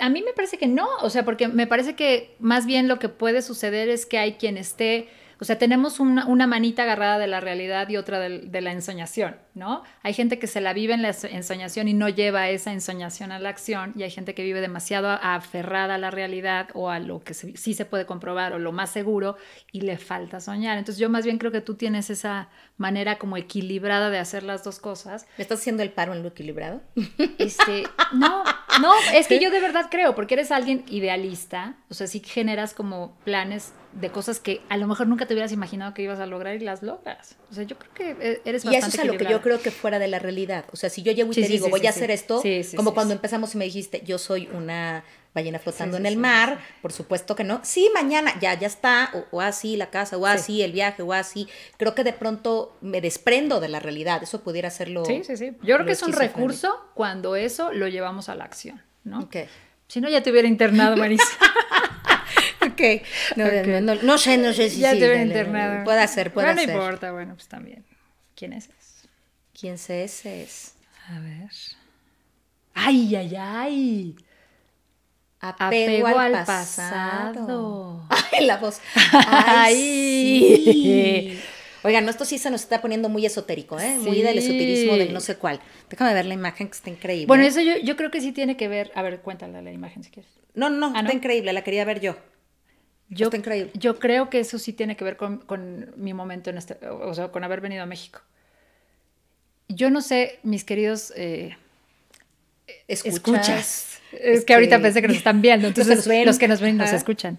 [0.00, 2.98] A mí me parece que no, o sea, porque me parece que más bien lo
[2.98, 5.08] que puede suceder es que hay quien esté,
[5.40, 8.72] o sea, tenemos una, una manita agarrada de la realidad y otra del- de, la
[8.72, 9.82] ensoñación, ¿no?
[10.02, 13.30] Hay gente que se la vive en la enso- ensoñación y no lleva esa ensoñación
[13.32, 16.98] a la acción, y hay gente que vive demasiado aferrada a la realidad o a
[16.98, 19.36] lo que se- sí se puede comprobar o lo más seguro
[19.72, 20.78] y le falta soñar.
[20.78, 24.64] Entonces yo más bien creo que tú tienes esa manera como equilibrada de hacer las
[24.64, 25.26] dos cosas.
[25.36, 26.80] ¿Me estás haciendo el paro en lo equilibrado?
[27.38, 28.42] Este, no,
[28.80, 32.74] no, es que yo de verdad creo, porque eres alguien idealista, o sea, sí generas
[32.74, 36.26] como planes de cosas que a lo mejor nunca te hubieras imaginado que ibas a
[36.26, 37.36] lograr y las logras.
[37.50, 39.40] O sea, yo creo que e- eres Y bastante eso es a lo que yo
[39.42, 40.64] creo que fuera de la realidad.
[40.72, 42.42] O sea, si yo llego y Sí, te sí, digo, sí, voy a hacer esto,
[42.76, 45.02] como cuando empezamos y me dijiste, yo soy una
[45.34, 47.60] ballena flotando en el mar, por supuesto que no.
[47.62, 50.32] Sí, mañana, ya, ya está, o, o así la casa, o Sí.
[50.32, 51.48] así el viaje, o así.
[51.76, 54.22] Creo que de pronto me desprendo de la realidad.
[54.22, 55.04] Eso pudiera ser lo.
[55.04, 55.52] Sí, sí, sí.
[55.62, 59.20] Yo creo que es un recurso cuando eso lo llevamos a la acción, ¿no?
[59.20, 59.36] Ok.
[59.86, 61.24] Si no, ya te hubiera internado, Marisa.
[62.72, 62.80] Ok.
[63.36, 63.66] No, Ok.
[63.66, 65.84] no, no, no sé, no sé si ya sí, te internado.
[65.84, 66.70] Puede ser, puede Bueno, ser.
[66.70, 67.84] no importa, bueno, pues también.
[68.34, 69.08] ¿Quién es ese?
[69.58, 70.74] ¿Quién sé ese es?
[71.08, 71.48] A ver.
[72.74, 74.16] ¡Ay, ay, ay!
[75.40, 77.32] Apego, Apego al, al pasado.
[77.34, 78.06] pasado.
[78.32, 78.80] Ay, la voz.
[79.12, 79.76] Ay.
[80.56, 81.40] Sí.
[81.84, 83.98] Oigan, esto sí se nos está poniendo muy esotérico, ¿eh?
[83.98, 85.60] Muy del esoterismo del no sé cuál.
[85.88, 87.26] Déjame ver la imagen que está increíble.
[87.26, 88.90] Bueno, eso yo, yo creo que sí tiene que ver.
[88.96, 90.30] A ver, cuéntale la imagen si quieres.
[90.54, 91.12] No, no, no, Ah, está ¿no?
[91.12, 92.16] increíble, la quería ver yo.
[93.10, 93.70] Yo, Está increíble.
[93.74, 97.14] yo creo que eso sí tiene que ver con, con mi momento en este, o
[97.14, 98.20] sea, con haber venido a México.
[99.68, 101.56] Yo no sé, mis queridos eh,
[102.86, 103.14] Escuchas.
[103.14, 104.00] escuchas.
[104.12, 106.26] Es que ahorita pensé que nos están viendo, Los que entonces nos ven.
[106.26, 106.96] los que nos ven nos Ajá.
[106.96, 107.38] escuchan.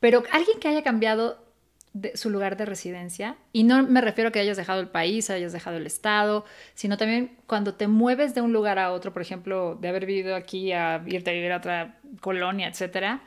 [0.00, 1.44] Pero alguien que haya cambiado
[1.92, 5.30] de su lugar de residencia, y no me refiero a que hayas dejado el país,
[5.30, 9.22] hayas dejado el estado, sino también cuando te mueves de un lugar a otro, por
[9.22, 13.22] ejemplo, de haber vivido aquí a irte a vivir a otra colonia, etcétera,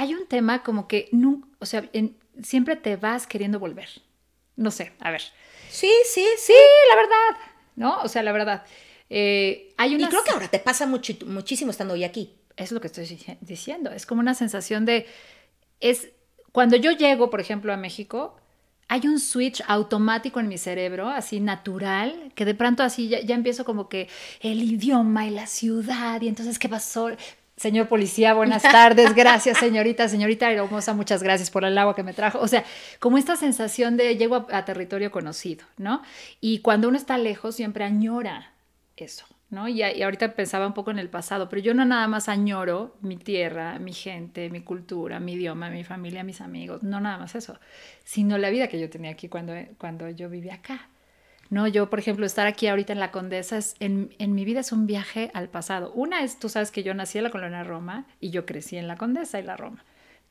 [0.00, 3.88] hay un tema como que nunca, o sea, en- siempre te vas queriendo volver.
[4.56, 5.22] No sé, a ver.
[5.70, 6.52] Sí, sí, sí.
[6.52, 6.52] Sí,
[6.90, 8.00] la verdad, ¿no?
[8.02, 8.64] O sea, la verdad.
[9.10, 12.34] Eh, hay Y una creo que ahora te pasa muchi- muchísimo estando hoy aquí.
[12.56, 13.90] es lo que estoy dici- diciendo.
[13.92, 15.06] Es como una sensación de.
[15.80, 16.08] Es.
[16.52, 18.36] Cuando yo llego, por ejemplo, a México,
[18.88, 23.34] hay un switch automático en mi cerebro, así natural, que de pronto así ya, ya
[23.36, 24.08] empiezo como que
[24.40, 27.10] el idioma y la ciudad, y entonces, ¿qué pasó?
[27.58, 32.14] Señor policía, buenas tardes, gracias, señorita, señorita hermosa, muchas gracias por el agua que me
[32.14, 32.38] trajo.
[32.38, 32.64] O sea,
[33.00, 36.02] como esta sensación de llego a, a territorio conocido, ¿no?
[36.40, 38.52] Y cuando uno está lejos, siempre añora
[38.96, 39.68] eso, ¿no?
[39.68, 42.94] Y, y ahorita pensaba un poco en el pasado, pero yo no nada más añoro
[43.00, 47.34] mi tierra, mi gente, mi cultura, mi idioma, mi familia, mis amigos, no nada más
[47.34, 47.58] eso,
[48.04, 50.88] sino la vida que yo tenía aquí cuando, cuando yo vivía acá.
[51.50, 54.60] No, yo, por ejemplo, estar aquí ahorita en la Condesa, es, en, en mi vida
[54.60, 55.92] es un viaje al pasado.
[55.94, 58.86] Una es, tú sabes que yo nací en la colonia Roma y yo crecí en
[58.86, 59.84] la Condesa y la Roma.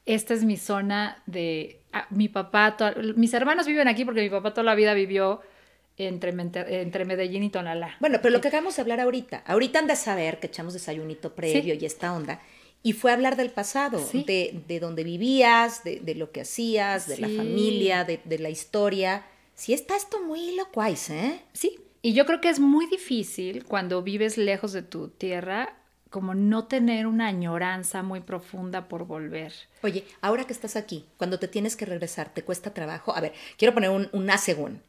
[0.05, 1.79] Esta es mi zona de...
[1.91, 5.41] ah, mi papá, to- mis hermanos viven aquí porque mi papá toda la vida vivió
[5.97, 6.29] entre,
[6.81, 7.97] entre Medellín y Tonalá.
[7.99, 11.33] Bueno, pero lo que acabamos de hablar ahorita, ahorita han de saber que echamos desayunito
[11.33, 12.39] previo y esta onda,
[12.83, 17.17] y fue hablar del pasado, de, de dónde vivías, de, de, lo que hacías, de
[17.17, 19.25] la familia, de, de, la historia.
[19.57, 21.41] Sí está esto muy locuaz, ¿eh?
[21.51, 25.75] Sí, y yo creo que es muy difícil cuando vives lejos de tu tierra
[26.11, 29.53] como no tener una añoranza muy profunda por volver.
[29.81, 33.15] Oye, ahora que estás aquí, cuando te tienes que regresar, ¿te cuesta trabajo?
[33.15, 34.81] A ver, quiero poner un, un según.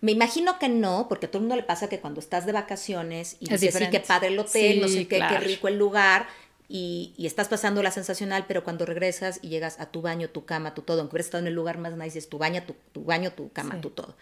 [0.00, 2.52] Me imagino que no, porque a todo el mundo le pasa que cuando estás de
[2.52, 6.26] vacaciones y dices, sí, qué padre el hotel, no sé qué, qué rico el lugar,
[6.72, 10.44] y, y, estás pasando la sensacional, pero cuando regresas y llegas a tu baño, tu
[10.44, 12.76] cama, tu todo, aunque hubieras estado en el lugar más nice, es tu baño, tu,
[12.92, 14.16] tu baño, tu cama, tu todo.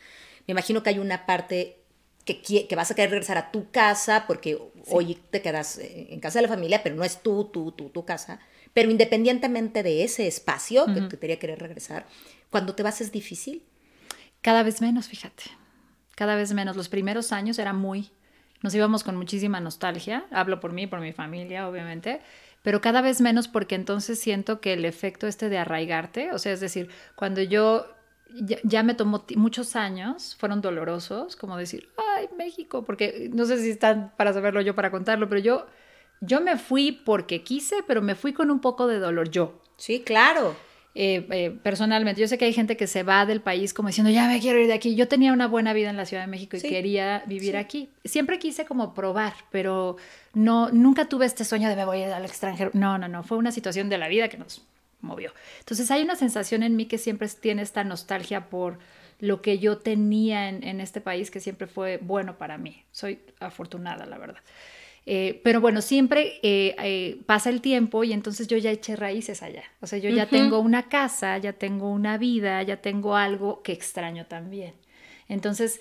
[0.46, 1.82] Me imagino que hay una parte
[2.24, 4.58] que, que, vas a querer regresar a tu casa porque
[4.88, 7.90] hoy te quedas eh, en casa de la familia, pero no es tú, tú, tú,
[7.90, 8.40] tu casa.
[8.72, 12.06] Pero independientemente de ese espacio que te quería querer regresar,
[12.48, 13.62] cuando te vas es difícil.
[14.40, 15.44] Cada vez menos, fíjate.
[16.14, 16.76] Cada vez menos.
[16.76, 18.10] Los primeros años era muy
[18.62, 22.20] nos íbamos con muchísima nostalgia, hablo por mí, por mi familia, obviamente,
[22.62, 26.52] pero cada vez menos porque entonces siento que el efecto este de arraigarte, o sea,
[26.52, 27.86] es decir, cuando yo
[28.62, 33.70] ya, me tomó muchos años, fueron dolorosos, como decir, ay, México, porque no sé si
[33.70, 35.66] están para saberlo yo, para contarlo, pero yo,
[36.20, 39.62] yo me fui porque quise, pero me fui con un poco de dolor yo.
[39.76, 40.54] Sí, claro.
[40.94, 42.20] Eh, eh, personalmente.
[42.20, 44.58] Yo sé que hay gente que se va del país como diciendo, ya me quiero
[44.58, 44.96] ir de aquí.
[44.96, 47.88] Yo tenía una buena vida en la Ciudad de México y quería vivir aquí.
[48.04, 49.96] Siempre quise como probar, pero
[50.34, 52.70] no, nunca tuve este sueño de me voy a ir al extranjero.
[52.74, 53.22] No, no, no.
[53.22, 54.62] Fue una situación de la vida que nos
[55.00, 55.32] movió.
[55.60, 58.78] Entonces hay una sensación en mí que siempre tiene esta nostalgia por
[59.20, 62.82] lo que yo tenía en, en este país que siempre fue bueno para mí.
[62.90, 64.42] Soy afortunada, la verdad.
[65.10, 69.42] Eh, pero bueno, siempre eh, eh, pasa el tiempo y entonces yo ya eché raíces
[69.42, 69.62] allá.
[69.80, 73.72] O sea, yo ya tengo una casa, ya tengo una vida, ya tengo algo que
[73.72, 74.74] extraño también.
[75.26, 75.80] Entonces,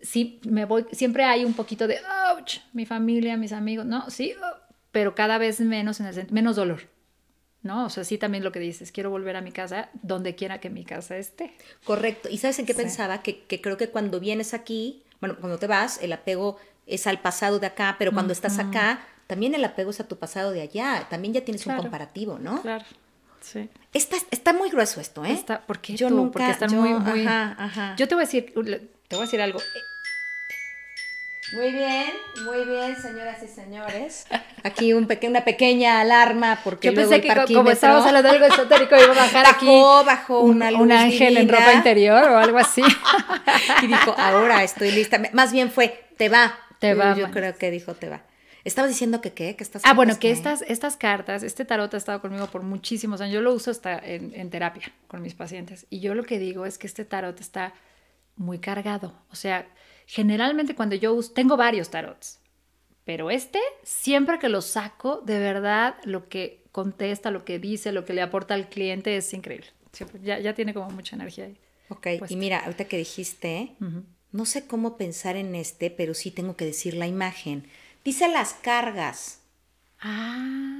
[0.00, 1.98] sí, me voy, siempre hay un poquito de,
[2.34, 4.56] ouch, mi familia, mis amigos, no, sí, oh",
[4.90, 6.88] pero cada vez menos, en el, menos dolor.
[7.62, 7.84] ¿no?
[7.84, 10.70] O sea, sí también lo que dices, quiero volver a mi casa donde quiera que
[10.70, 11.52] mi casa esté.
[11.84, 12.30] Correcto.
[12.30, 13.22] ¿Y sabes en qué pensaba?
[13.22, 17.20] Que, que, creo que cuando vienes aquí, bueno, cuando te vas, el apego es al
[17.20, 20.62] pasado de acá, pero cuando estás acá, también el apego es a tu pasado de
[20.62, 21.06] allá.
[21.08, 22.60] También ya tienes un comparativo, ¿no?
[22.62, 22.84] Claro.
[23.40, 23.68] Sí.
[23.92, 25.32] Está, está muy grueso esto, ¿eh?
[25.32, 26.16] Está, ¿Por qué yo tú?
[26.16, 27.26] Nunca, Porque están muy, muy...
[27.26, 27.96] Ajá, ajá.
[27.96, 29.58] Yo te voy a decir, te voy a decir algo.
[31.52, 32.06] Muy bien,
[32.44, 34.26] muy bien, señoras y señores.
[34.62, 38.96] Aquí un una pequeña alarma porque Yo pensé que como estábamos hablando de algo esotérico
[38.96, 39.66] iba a bajar aquí
[40.06, 42.82] bajo una luz un ángel en ropa interior o algo así.
[43.82, 45.20] y dijo, ahora estoy lista.
[45.34, 47.16] Más bien fue, te va, te va.
[47.16, 48.22] Yo creo que dijo te va.
[48.64, 51.96] Estabas diciendo que qué, que estas Ah, bueno, que estas, estas cartas, este tarot ha
[51.96, 53.34] estado conmigo por muchísimos años.
[53.34, 55.86] Yo lo uso hasta en, en, terapia con mis pacientes.
[55.90, 57.72] Y yo lo que digo es que este tarot está
[58.36, 59.14] muy cargado.
[59.30, 59.66] O sea,
[60.06, 62.40] generalmente cuando yo uso, tengo varios tarots,
[63.04, 68.04] pero este, siempre que lo saco, de verdad, lo que contesta, lo que dice, lo
[68.04, 69.68] que le aporta al cliente es increíble.
[70.22, 71.58] ya, ya tiene como mucha energía ahí.
[71.88, 73.74] Ok, y mira, ahorita que dijiste,
[74.32, 77.68] no sé cómo pensar en este, pero sí tengo que decir la imagen.
[78.04, 79.38] Dice las cargas.
[80.00, 80.72] Ah.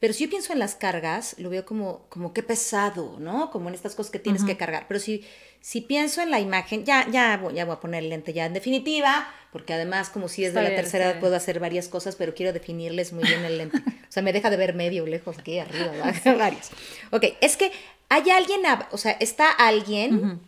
[0.00, 3.50] Pero si yo pienso en las cargas, lo veo como, como qué pesado, ¿no?
[3.50, 4.86] Como en estas cosas que tienes que cargar.
[4.86, 5.24] Pero si,
[5.60, 8.46] si pienso en la imagen, ya, ya, voy, ya voy a poner el lente ya
[8.46, 12.14] en definitiva, porque además como si es de la tercera edad puedo hacer varias cosas,
[12.14, 13.78] pero quiero definirles muy bien el lente.
[14.08, 15.92] O sea, me deja de ver medio lejos aquí arriba,
[16.38, 16.70] varios.
[17.10, 17.70] Ok, es que
[18.08, 20.40] hay alguien, o sea, está alguien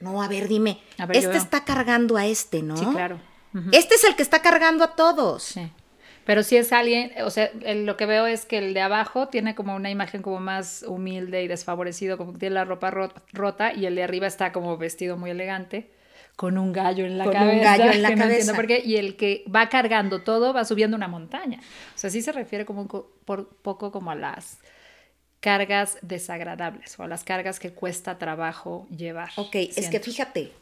[0.00, 0.80] no, a ver, dime.
[1.12, 2.76] este está cargando a este, ¿no?
[2.76, 3.20] Sí, claro.
[3.72, 5.42] Este es el que está cargando a todos.
[5.42, 5.70] Sí.
[6.26, 9.54] Pero si es alguien, o sea, lo que veo es que el de abajo tiene
[9.54, 12.90] como una imagen como más humilde y desfavorecido, como que tiene la ropa
[13.32, 15.88] rota, y el de arriba está como vestido muy elegante,
[16.34, 17.46] con un gallo en la cabeza.
[17.46, 18.54] Con un gallo en la cabeza.
[18.54, 18.82] por qué.
[18.84, 21.60] Y el que va cargando todo va subiendo una montaña.
[21.94, 22.88] O sea, sí se refiere como un
[23.24, 24.58] por poco como a las
[25.40, 29.30] cargas desagradables o a las cargas que cuesta trabajo llevar.
[29.36, 30.52] Ok, es que fíjate,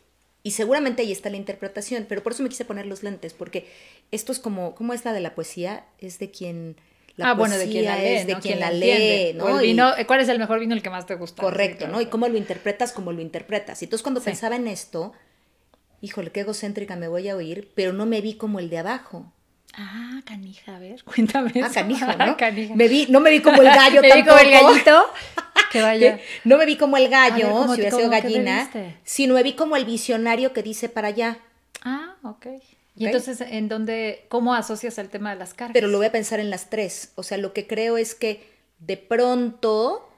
[0.47, 3.67] y seguramente ahí está la interpretación, pero por eso me quise poner los lentes, porque
[4.13, 5.87] esto es como, ¿cómo es la de la poesía?
[5.99, 6.77] Es de quien...
[7.17, 9.93] La ah, bueno, de quien la lee, es de quien, la, lee, ¿no?
[10.07, 11.43] ¿Cuál es el mejor vino el que más te gusta?
[11.43, 12.01] Correcto, ¿no?
[12.01, 13.81] Y cómo lo interpretas, cómo lo interpretas.
[13.81, 15.13] Y entonces cuando pensaba en esto,
[16.01, 19.33] híjole, qué egocéntrica me voy a oír, pero no me vi como el de abajo.
[19.77, 21.53] Ah, canija, a ver, cuéntame.
[21.63, 22.37] Ah, canija, ¿no?
[22.37, 22.75] canija.
[22.75, 24.37] Me vi, no me vi como el gallo me tampoco.
[24.37, 25.07] Vi como el gallito.
[25.71, 26.21] Que vaya.
[26.45, 28.71] No me vi como el gallo, si hubiera sido gallina,
[29.05, 31.39] sino me vi como el visionario que dice para allá.
[31.83, 32.47] Ah, ok.
[32.97, 35.75] Y entonces, ¿en dónde, cómo asocias el tema de las cargas?
[35.75, 37.11] Pero lo voy a pensar en las tres.
[37.17, 40.09] O sea, lo que creo es que de pronto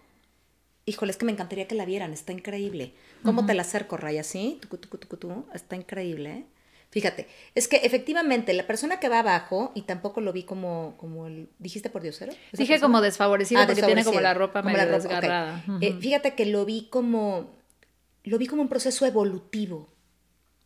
[0.87, 2.95] híjole, es que me encantaría que la vieran, está increíble.
[3.25, 4.23] ¿Cómo te la acerco, Raya?
[4.23, 4.59] ¿Sí?
[4.63, 5.45] Tucu, tucu, tucu, tu.
[5.53, 6.45] Está increíble, ¿eh?
[6.91, 11.27] Fíjate, es que efectivamente la persona que va abajo, y tampoco lo vi como, como
[11.27, 12.33] el, ¿dijiste por diosero?
[12.33, 12.81] ¿Esa Dije persona?
[12.87, 15.65] como desfavorecido Ah, porque tiene como la ropa como medio la ropa, desgarrada.
[15.83, 17.51] Eh, fíjate que lo vi como,
[18.25, 19.89] lo vi como un proceso evolutivo.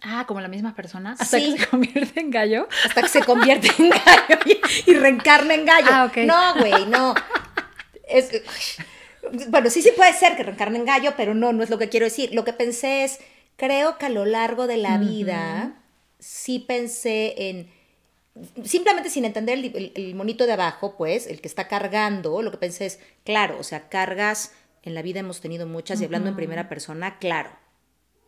[0.02, 1.12] Ah, como la misma persona.
[1.18, 1.52] Hasta Sí.
[1.54, 2.68] que se convierte en gallo.
[2.86, 5.88] hasta que se convierte en gallo y, y reencarna en gallo.
[5.90, 6.16] Ah, ok.
[6.18, 7.14] No, güey, no.
[8.08, 8.42] Es-
[9.48, 11.88] bueno, sí, sí puede ser que reencarne en gallo, pero no, no es lo que
[11.88, 12.30] quiero decir.
[12.34, 13.18] Lo que pensé es,
[13.56, 15.79] creo que a lo largo de la vida,
[16.20, 17.70] sí pensé en,
[18.64, 22.50] simplemente sin entender el, el- el monito de abajo, pues, el que está cargando, lo
[22.50, 24.52] que pensé es, claro, o sea, cargas,
[24.82, 27.50] en la vida hemos tenido muchas, y hablando en primera persona, claro.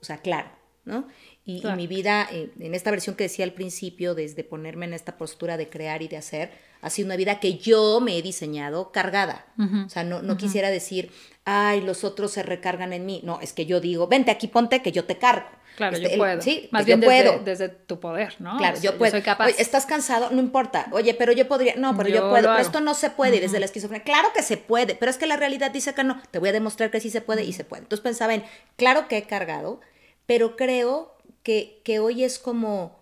[0.01, 0.51] O sea, claro,
[0.85, 1.07] ¿no?
[1.45, 5.17] Y, mi vida, eh, en esta versión que decía al principio, desde ponerme en esta
[5.17, 6.51] postura de crear y de hacer,
[6.83, 9.47] ha sido una vida que yo me he diseñado cargada.
[9.87, 11.11] O sea, no, no quisiera decir,
[11.45, 13.21] ay, los otros se recargan en mí.
[13.25, 15.47] No, es que yo digo, vente aquí, ponte, que yo te cargo.
[15.77, 16.43] Claro, Este, yo el- puedo.
[16.43, 17.45] sí, Más bien yo desde, puedo.
[17.45, 18.59] desde tu poder, ¿no?
[18.59, 19.11] Claro, O sea, yo puedo.
[19.11, 19.47] soy capaz.
[19.47, 20.31] Oye, ¿estás cansado?
[20.31, 20.87] No importa.
[20.93, 21.75] Oye, pero yo podría.
[21.77, 22.49] No, pero yo, Yo puedo.
[22.49, 23.37] Pero esto no se puede.
[23.37, 24.05] Y desde la esquizofrenia.
[24.05, 26.21] Claro que se puede, pero es que la realidad dice que no.
[26.31, 27.83] Te voy a demostrar que sí se puede y se puede.
[27.83, 28.45] Entonces pensaba en,
[28.77, 29.81] claro que he cargado,
[30.27, 33.01] pero creo que, que hoy es como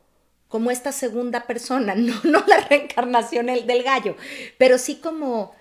[0.49, 4.17] como esta segunda persona, no, no la reencarnación el- del gallo,
[4.59, 5.55] pero sí como,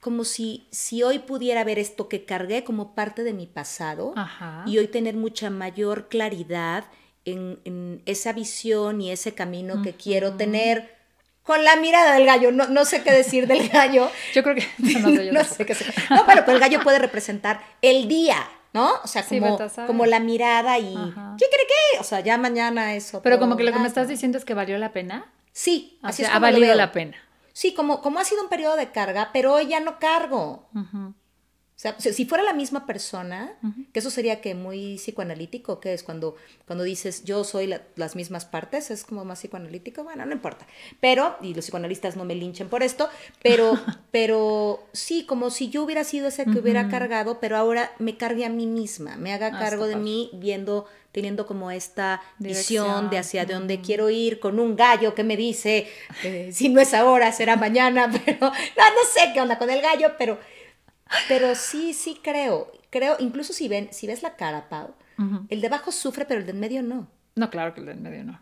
[0.00, 4.62] como si, si hoy pudiera ver esto que cargué como parte de mi pasado Ajá.
[4.66, 6.84] y hoy tener mucha mayor claridad
[7.24, 10.96] en, en esa visión y ese camino que quiero tener
[11.42, 12.52] con la mirada del gallo.
[12.52, 14.10] No, no sé qué decir del gallo.
[14.34, 14.66] Yo creo que.
[15.00, 15.86] No, sé, yo no sé qué sé.
[16.10, 18.36] No, pero, pero el gallo puede representar el día,
[18.74, 18.92] ¿no?
[19.02, 21.36] O sea, como, como la mirada y Ajá.
[21.38, 21.98] ¿qué cree qué?
[22.00, 23.22] O sea, ya mañana eso.
[23.22, 25.32] Pero como que lo que me estás diciendo es que valió la pena.
[25.52, 27.16] Sí, O así sea, es ha como valido la pena.
[27.58, 30.68] Sí, como, como ha sido un periodo de carga, pero hoy ya no cargo.
[31.78, 33.54] O sea, si fuera la misma persona,
[33.92, 36.34] que eso sería que muy psicoanalítico, que es cuando,
[36.66, 40.66] cuando dices yo soy la- las mismas partes, es como más psicoanalítico, bueno, no importa.
[40.98, 43.08] Pero, y los psicoanalistas no me linchen por esto,
[43.44, 43.74] pero,
[44.10, 48.44] pero sí, como si yo hubiera sido ese que hubiera cargado, pero ahora me cargue
[48.44, 53.18] a mí misma, me haga Ah, cargo de mí, viendo, teniendo como esta visión de
[53.18, 55.86] hacia dónde quiero ir, con un gallo que me dice,
[56.24, 59.80] eh, si no es ahora, será mañana, pero no, no sé qué onda con el
[59.80, 60.40] gallo, pero
[61.28, 62.70] pero sí, sí creo.
[62.90, 64.94] Creo, incluso si ven, si ves la cara, Pau,
[65.48, 67.08] el de abajo sufre, pero el de en medio no.
[67.34, 68.40] No, claro que el del medio no.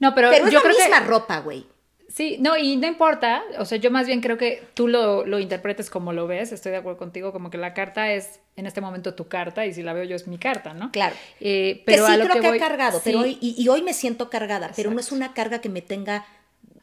[0.00, 1.06] No, pero, Pero es yo la creo misma que.
[1.06, 1.66] ropa, güey.
[2.08, 3.42] Sí, no, y no importa.
[3.58, 6.52] O sea, yo más bien creo que tú lo, lo interpretes como lo ves.
[6.52, 9.72] Estoy de acuerdo contigo, como que la carta es en este momento tu carta y
[9.72, 10.92] si la veo yo es mi carta, ¿no?
[10.92, 11.16] Claro.
[11.40, 13.68] Eh, pero que sí a lo creo que, voy- he cargado, pero hoy, y, y
[13.68, 16.24] hoy me siento cargada, pero no es una carga que me tenga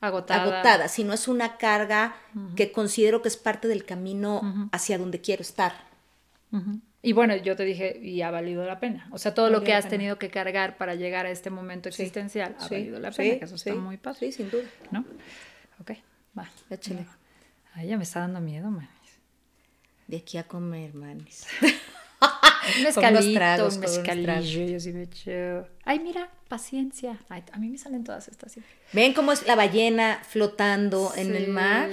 [0.01, 0.41] agotada.
[0.43, 2.15] agotada, sino es una carga
[2.55, 5.73] que considero que es parte del camino hacia donde quiero estar.
[7.03, 9.07] Y bueno, yo te dije, y ha valido la pena.
[9.11, 9.89] O sea, todo lo que has pena.
[9.91, 13.39] tenido que cargar para llegar a este momento existencial ha Sí, valido la sí, pena,
[13.39, 14.19] que eso sí, está muy padre.
[14.19, 14.63] Sí, sin duda.
[14.91, 15.03] ¿No?
[15.79, 15.91] Ok,
[16.37, 16.49] va.
[16.69, 17.07] Échale.
[17.73, 18.87] Ay, ya me está dando miedo, man.
[20.07, 21.47] De aquí a comer, manis.
[22.63, 25.67] Un unos mezcalito, tragos, un unos mezcalillo, yo sí me echo.
[25.83, 27.17] Ay, mira, paciencia.
[27.29, 28.51] Ay, a mí me salen todas estas.
[28.51, 28.61] sí.
[28.93, 31.51] ¿Ven cómo es la ballena flotando en el Sí.
[31.51, 31.89] mar?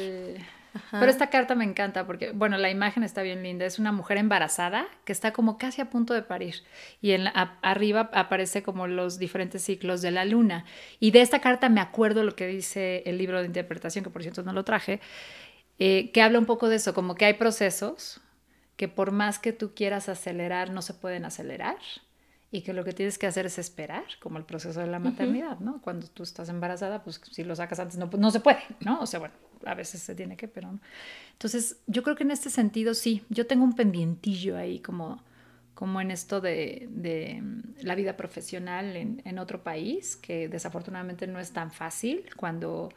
[0.93, 3.65] Pero esta carta me encanta porque, bueno, la imagen está bien linda.
[3.65, 6.63] Es una mujer embarazada que está como casi a punto de parir.
[7.01, 10.65] Y en la- a- arriba aparece como los diferentes ciclos de la luna.
[11.01, 14.23] Y de esta carta me acuerdo lo que dice el libro de interpretación, que por
[14.23, 15.01] cierto no lo traje,
[15.81, 18.21] eh, que habla un poco de eso, como que hay procesos
[18.79, 21.77] que por más que tú quieras acelerar, no se pueden acelerar.
[22.51, 25.59] Y que lo que tienes que hacer es esperar, como el proceso de la maternidad,
[25.59, 25.83] ¿no?
[25.83, 29.01] Cuando tú estás embarazada, pues si lo sacas antes no, no se puede, ¿no?
[29.01, 29.35] O sea, bueno,
[29.67, 30.81] a veces se tiene que, pero no.
[31.33, 35.23] Entonces, yo creo que en este sentido sí, yo tengo un pendientillo ahí como,
[35.75, 41.27] como en esto de, de, mm, la vida profesional en, en otro país, que desafortunadamente
[41.27, 42.91] no es tan fácil cuando,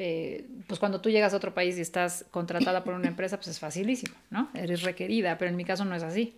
[0.00, 3.48] eh, pues cuando tú llegas a otro país y estás contratada por una empresa, pues
[3.48, 4.48] es facilísimo, ¿no?
[4.54, 6.36] Eres requerida, pero en mi caso no es así.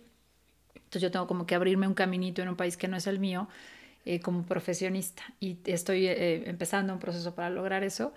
[0.73, 3.19] Entonces yo tengo como que abrirme un caminito en un país que no es el
[3.19, 3.47] mío
[4.03, 8.15] eh, como profesionista y estoy eh, empezando un proceso para lograr eso.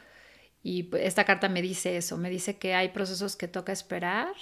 [0.63, 4.33] Y pues, esta carta me dice eso, me dice que hay procesos que toca esperar.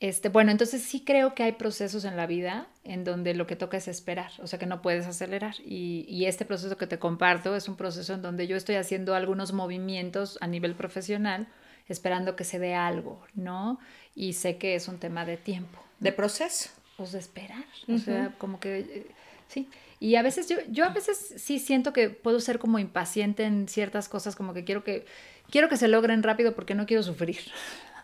[0.00, 3.56] Este, bueno, entonces sí creo que hay procesos en la vida en donde lo que
[3.56, 5.56] toca es esperar, o sea que no puedes acelerar.
[5.64, 9.14] Y, y este proceso que te comparto es un proceso en donde yo estoy haciendo
[9.16, 11.48] algunos movimientos a nivel profesional,
[11.88, 13.80] esperando que se dé algo, ¿no?
[14.14, 16.70] Y sé que es un tema de tiempo De proceso.
[16.96, 17.64] pues de esperar.
[17.92, 19.06] O sea, como que eh,
[19.48, 19.68] sí.
[20.00, 23.66] Y a veces yo, yo a veces sí siento que puedo ser como impaciente en
[23.66, 25.06] ciertas cosas, como que quiero que
[25.50, 27.38] quiero que se logren rápido porque no quiero sufrir.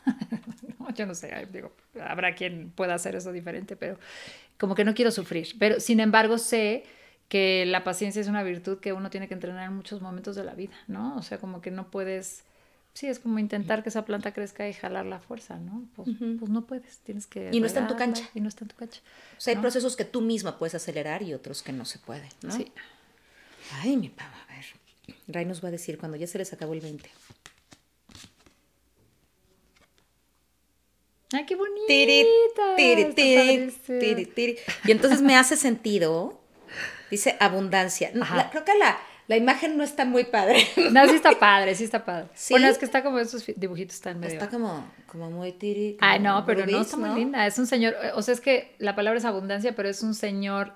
[0.95, 3.99] yo no sé, digo, habrá quien pueda hacer eso diferente, pero
[4.59, 5.49] como que no quiero sufrir.
[5.59, 6.85] Pero sin embargo sé
[7.29, 10.45] que la paciencia es una virtud que uno tiene que entrenar en muchos momentos de
[10.45, 11.17] la vida, ¿no?
[11.17, 12.45] O sea, como que no puedes,
[12.93, 15.85] sí, es como intentar que esa planta crezca y jalar la fuerza, ¿no?
[15.97, 17.51] Pues, pues no puedes, tienes que...
[17.53, 18.29] Y no está en tu cancha.
[18.35, 19.01] Y no está en tu cancha.
[19.37, 22.29] O sea, hay procesos que tú misma puedes acelerar y otros que no se pueden,
[22.43, 22.53] ¿no?
[22.53, 22.71] Sí.
[23.73, 24.65] Ay, mi pava, a ver.
[25.27, 27.11] Ray nos va a decir cuando ya se les acabó el 20.
[31.35, 31.85] ¡Ay, qué bonita!
[34.85, 36.41] y entonces me hace sentido,
[37.11, 38.13] dice abundancia.
[38.51, 40.67] creo que la, la, imagen no está muy padre.
[40.93, 42.29] No, sí está padre, sí está padre.
[42.51, 44.35] Bueno, es que está como esos dibujitos están medio...
[44.35, 45.97] Está como, como muy tiri.
[46.01, 47.47] Ay, no, pero no, está muy linda.
[47.47, 50.73] Es un señor, o sea, es que la palabra es abundancia, pero es un señor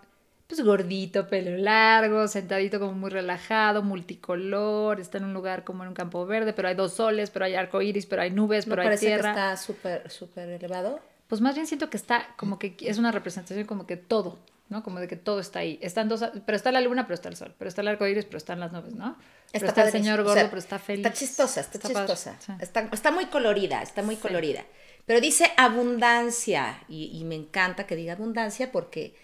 [0.49, 5.91] pues gordito, pelo largo, sentadito como muy relajado, multicolor, está en un lugar como en
[5.91, 8.81] un campo verde, pero hay dos soles, pero hay arco iris, pero hay nubes, pero
[8.81, 9.35] hay tierra.
[9.35, 11.01] Que está súper, súper elevado?
[11.29, 14.39] Pues más bien siento que está como que es una representación como que todo,
[14.71, 14.83] ¿no?
[14.83, 15.79] Como de que todo está ahí.
[15.83, 18.25] Están dos, pero está la luna, pero está el sol, pero está el arco iris,
[18.25, 19.19] pero están las nubes, ¿no?
[19.53, 21.05] Está, el señor gordo, pero está feliz.
[21.05, 22.39] Está chistosa, está, chistosa.
[22.59, 24.65] Está, está, muy colorida, está muy colorida.
[25.05, 29.15] Pero dice abundancia, y, me encanta que diga abundancia porque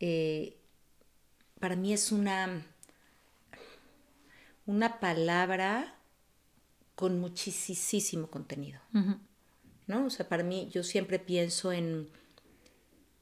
[0.00, 0.54] eh,
[1.60, 2.66] para mí es una,
[4.66, 5.94] una palabra
[6.94, 8.80] con muchísimo contenido.
[9.86, 10.06] ¿No?
[10.06, 12.08] O sea, para mí yo siempre pienso en,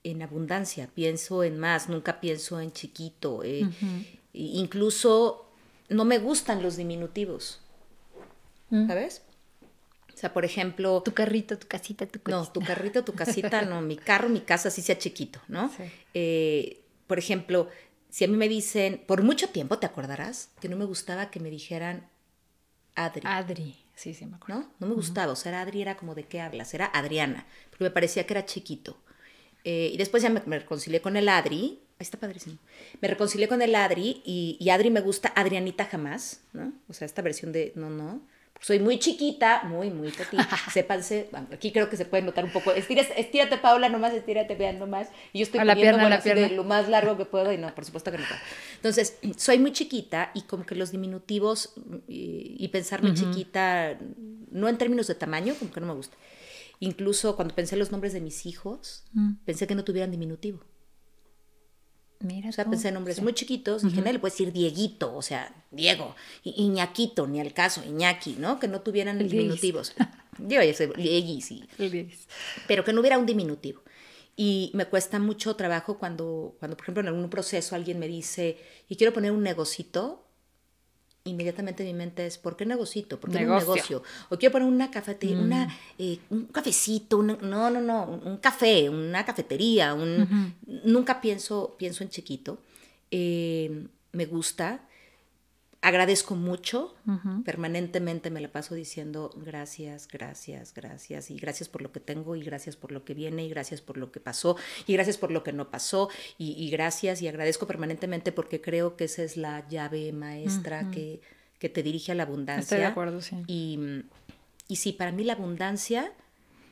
[0.04, 3.42] en abundancia, pienso en más, nunca pienso en chiquito.
[3.42, 3.68] Eh,
[4.32, 5.50] incluso
[5.88, 7.60] no me gustan los diminutivos.
[8.70, 9.22] ¿Sabes?
[10.12, 11.00] O sea, por ejemplo...
[11.04, 12.30] Tu carrito, tu casita, tu casita.
[12.36, 13.80] No, tu carrito, tu casita, no.
[13.80, 15.70] Mi carro, mi casa, sí sea chiquito, ¿no?
[16.12, 17.68] Eh, por ejemplo,
[18.10, 21.40] si a mí me dicen, por mucho tiempo te acordarás, que no me gustaba que
[21.40, 22.08] me dijeran
[22.94, 23.22] Adri.
[23.24, 24.62] Adri, sí, sí, me acuerdo.
[24.62, 24.70] ¿No?
[24.80, 27.90] No me gustaba, o sea, Adri era como de qué hablas, era Adriana, porque me
[27.90, 28.98] parecía que era chiquito.
[29.64, 32.58] Eh, y después ya me, reconcilié con el Adri, ahí está padrísimo,
[33.00, 36.72] me reconcilié con el Adri y, y Adri me gusta Adrianita jamás, ¿no?
[36.88, 38.22] O sea, esta versión de no, no
[38.60, 40.56] soy muy chiquita, muy, muy petita.
[40.72, 42.72] Sépanse, aquí creo que se puede notar un poco.
[42.72, 45.08] Estírate, estírate Paula, nomás estírate, vean nomás.
[45.32, 46.48] Y yo estoy la pierna, la pierna.
[46.48, 48.40] lo más largo que puedo y no, por supuesto que no puedo.
[48.76, 51.74] Entonces, soy muy chiquita y como que los diminutivos
[52.06, 53.98] y, pensarme chiquita,
[54.50, 56.16] no en términos de tamaño, como que no me gusta.
[56.80, 59.32] Incluso cuando pensé los nombres de mis hijos, mm.
[59.44, 60.60] pensé que no tuvieran diminutivo.
[62.20, 65.22] Mira o sea, pensé en nombres muy chiquitos, dije, no le puedes decir Dieguito, o
[65.22, 68.58] sea, Diego, Iñaquito, ni al caso, Iñaki, ¿no?
[68.58, 69.92] Que no tuvieran diminutivos.
[70.38, 71.64] Yo ya sé, Liegui, sí.
[72.66, 73.82] Pero que no hubiera un diminutivo.
[74.36, 78.56] Y me cuesta mucho trabajo cuando, cuando, por ejemplo, en algún proceso alguien me dice,
[78.88, 80.27] y quiero poner un negocito,
[81.28, 83.20] inmediatamente mi mente es, ¿por qué negocito?
[83.20, 84.02] ¿Por qué un negocio?
[84.28, 85.70] O quiero poner una cafetería, una, mm.
[85.98, 92.10] eh, un cafecito, no, no, no, un, café, una cafetería, un, nunca pienso, pienso en
[92.10, 92.58] chiquito.
[93.10, 94.87] Eh, me gusta,
[95.80, 96.94] agradezco mucho,
[97.44, 102.42] permanentemente me la paso diciendo gracias, gracias, gracias, y gracias por lo que tengo, y
[102.42, 105.44] gracias por lo que viene, y gracias por lo que pasó, y gracias por lo
[105.44, 110.12] que no pasó, y, gracias, y agradezco permanentemente porque creo que esa es la llave
[110.12, 111.20] maestra que,
[111.58, 112.62] que, te dirige a la abundancia.
[112.62, 113.36] Estoy de acuerdo, sí.
[113.46, 113.78] Y,
[114.66, 116.12] y sí, para mí la abundancia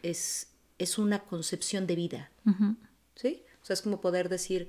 [0.02, 2.30] es, es una concepción de vida,
[3.14, 3.44] ¿sí?
[3.62, 4.68] O sea, es como poder decir,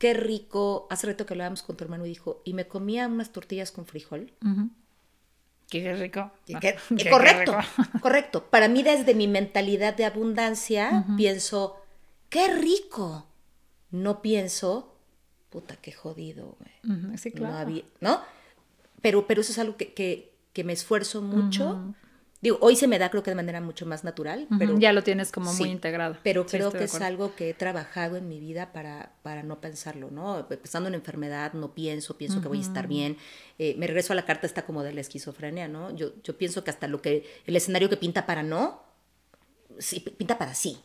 [0.00, 0.88] qué rico.
[0.90, 3.84] Hace rato que hablábamos con tu hermano y dijo, y me comía unas tortillas con
[3.86, 4.32] frijol.
[5.68, 6.32] Qué rico.
[7.10, 7.56] correcto,
[8.00, 8.46] correcto.
[8.50, 11.76] Para mí, desde mi mentalidad de abundancia, pienso,
[12.30, 13.26] qué rico.
[13.90, 14.96] No pienso,
[15.50, 17.18] puta, qué jodido, güey.
[17.18, 17.70] sí, claro.
[18.00, 18.22] No,
[19.02, 21.94] Pero, pero eso es algo que, que, me esfuerzo mucho.
[22.42, 24.78] Digo, hoy se me da creo que de manera mucho más natural, pero...
[24.78, 26.16] Ya lo tienes como muy integrado.
[26.22, 30.10] Pero creo que es algo que he trabajado en mi vida para, para no pensarlo,
[30.10, 30.48] ¿no?
[30.48, 33.18] Pensando en enfermedad, no pienso, pienso que voy a estar bien.
[33.58, 35.94] Eh, me regreso a la carta esta como de la esquizofrenia, ¿no?
[35.94, 38.82] Yo, yo pienso que hasta lo que, el escenario que pinta para no,
[39.78, 40.78] sí, pinta para sí.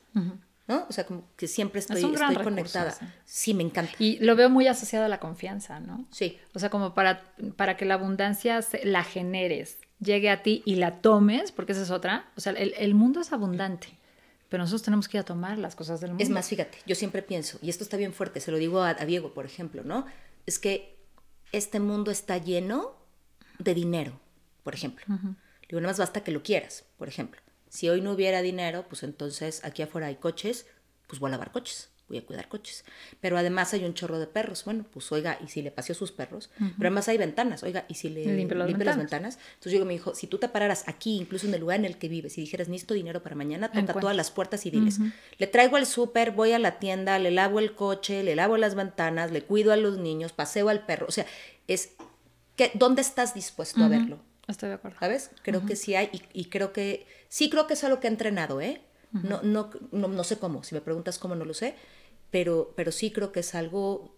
[0.67, 0.85] ¿no?
[0.89, 2.95] O sea, como que siempre estoy, estoy conectada.
[3.23, 3.53] Sí.
[3.53, 3.93] me encanta.
[3.99, 6.05] Y lo veo muy asociado a la confianza, ¿no?
[6.11, 6.39] Sí.
[6.53, 7.23] O sea, como para,
[7.55, 11.91] para que la abundancia la generes, llegue a ti y la tomes, porque esa es
[11.91, 12.31] otra.
[12.35, 13.87] O sea, el, mundo es abundante,
[14.49, 16.23] pero nosotros tenemos que ir a tomar las cosas del mundo.
[16.23, 18.93] Es más, fíjate, yo siempre pienso, y esto está bien fuerte, se lo digo a,
[18.93, 20.05] Diego, por ejemplo, ¿no?
[20.45, 20.97] Es que
[21.51, 22.95] este mundo está lleno
[23.59, 24.19] de dinero,
[24.63, 25.05] por ejemplo.
[25.07, 27.41] Digo, nada más basta que lo quieras, por ejemplo.
[27.69, 30.67] Si hoy no hubiera dinero, pues entonces aquí afuera hay coches,
[31.07, 31.89] pues voy a lavar coches.
[32.07, 32.85] Voy a cuidar coches.
[33.19, 34.63] Pero además hay un chorro de perros.
[34.65, 36.49] Bueno, pues oiga, y si le paseó sus perros.
[36.57, 39.39] Pero además hay ventanas, oiga, y si le Limpia las las ventanas.
[39.53, 41.85] Entonces yo digo, mi hijo, si tú te pararas aquí, incluso en el lugar en
[41.85, 44.99] el que vives, y dijeras, necesito dinero para mañana, toca todas las puertas y diles,
[45.37, 48.75] le traigo al súper, voy a la tienda, le lavo el coche, le lavo las
[48.75, 51.07] ventanas, le cuido a los niños, paseo al perro.
[51.07, 51.25] O sea,
[51.67, 51.93] es,
[52.55, 54.19] que, ¿dónde estás dispuesto a verlo?
[54.47, 54.99] Estoy de acuerdo.
[54.99, 55.31] ¿Sabes?
[55.41, 58.11] Creo que sí hay y, y creo que sí creo que es algo que he
[58.11, 58.81] entrenado, ¿eh?
[59.23, 61.75] no, no, no, no sé cómo, si me preguntas cómo no lo sé,
[62.35, 64.13] pero, pero sí creo que es algo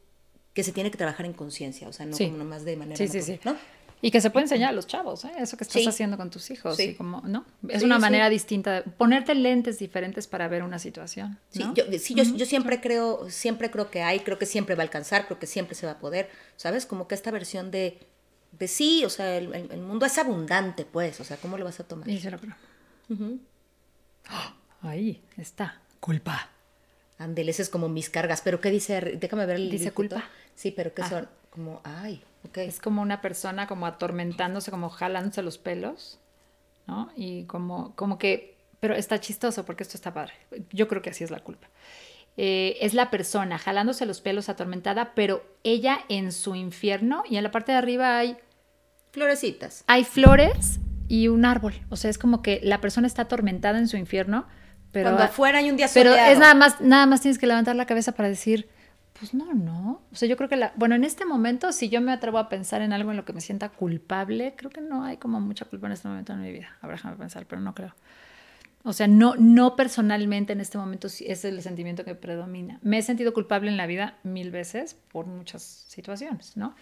[0.55, 2.25] que se tiene que trabajar en conciencia, o sea, no Sí.
[2.25, 3.39] como nomás de manera Sí, sí, sí.
[3.45, 3.55] ¿no?
[4.01, 5.31] Y que se puede enseñar a los chavos, ¿eh?
[5.37, 5.87] eso que estás Sí.
[5.87, 6.75] haciendo con tus hijos.
[6.77, 6.83] Sí.
[6.83, 7.45] y como, ¿no?
[7.69, 11.37] Es Sí, una manera distinta de ponerte lentes diferentes para ver una situación.
[11.51, 11.75] Sí, ¿no?
[11.75, 14.85] yo, sí, yo, yo siempre creo, siempre creo que hay, creo que siempre va a
[14.85, 16.87] alcanzar, creo que siempre se va a poder, ¿sabes?
[16.87, 17.99] Como que esta versión de,
[18.59, 21.65] de sí, o sea, el, el- el mundo es abundante, pues, o sea, ¿cómo lo
[21.65, 22.09] vas a tomar?
[22.09, 22.55] Y se lo creo.
[24.27, 24.55] ¡Ah!
[24.81, 25.81] Ahí está.
[25.99, 26.49] Culpa.
[27.17, 28.99] Ándele, ese es como mis cargas, pero ¿qué dice?
[29.19, 30.23] Déjame ver el Dice culpa.
[30.55, 31.09] Sí, pero ¿qué Ah.
[31.09, 31.29] son?
[31.49, 32.57] Como, ay, ok.
[32.59, 36.19] Es como una persona como atormentándose, como jalándose los pelos,
[36.85, 37.09] ¿no?
[37.15, 40.33] Y como, como que, pero está chistoso porque esto está padre.
[40.71, 41.67] Yo creo que así es la culpa.
[42.39, 47.43] Eh, es la persona jalándose los pelos atormentada, pero ella en su infierno y en
[47.43, 48.37] la parte de arriba hay,
[49.11, 49.83] Florecitas.
[49.87, 51.73] hay flores y un árbol.
[51.89, 54.45] O sea, es como que la persona está atormentada en su infierno,
[54.97, 56.31] pero, Cuando afuera hay un día pero soleado.
[56.31, 58.67] es nada más, nada más tienes que levantar la cabeza para decir,
[59.19, 60.01] pues no, no.
[60.11, 62.49] O sea, yo creo que la, bueno, en este momento, si yo me atrevo a
[62.49, 65.65] pensar en algo en lo que me sienta culpable, creo que no hay como mucha
[65.65, 66.75] culpa en este momento en mi vida.
[66.81, 67.93] Ver, déjame pensar, pero no creo.
[68.83, 72.79] O sea, no, no personalmente en este momento sí es el sentimiento que predomina.
[72.81, 76.75] Me he sentido culpable en la vida mil veces por muchas situaciones, ¿no?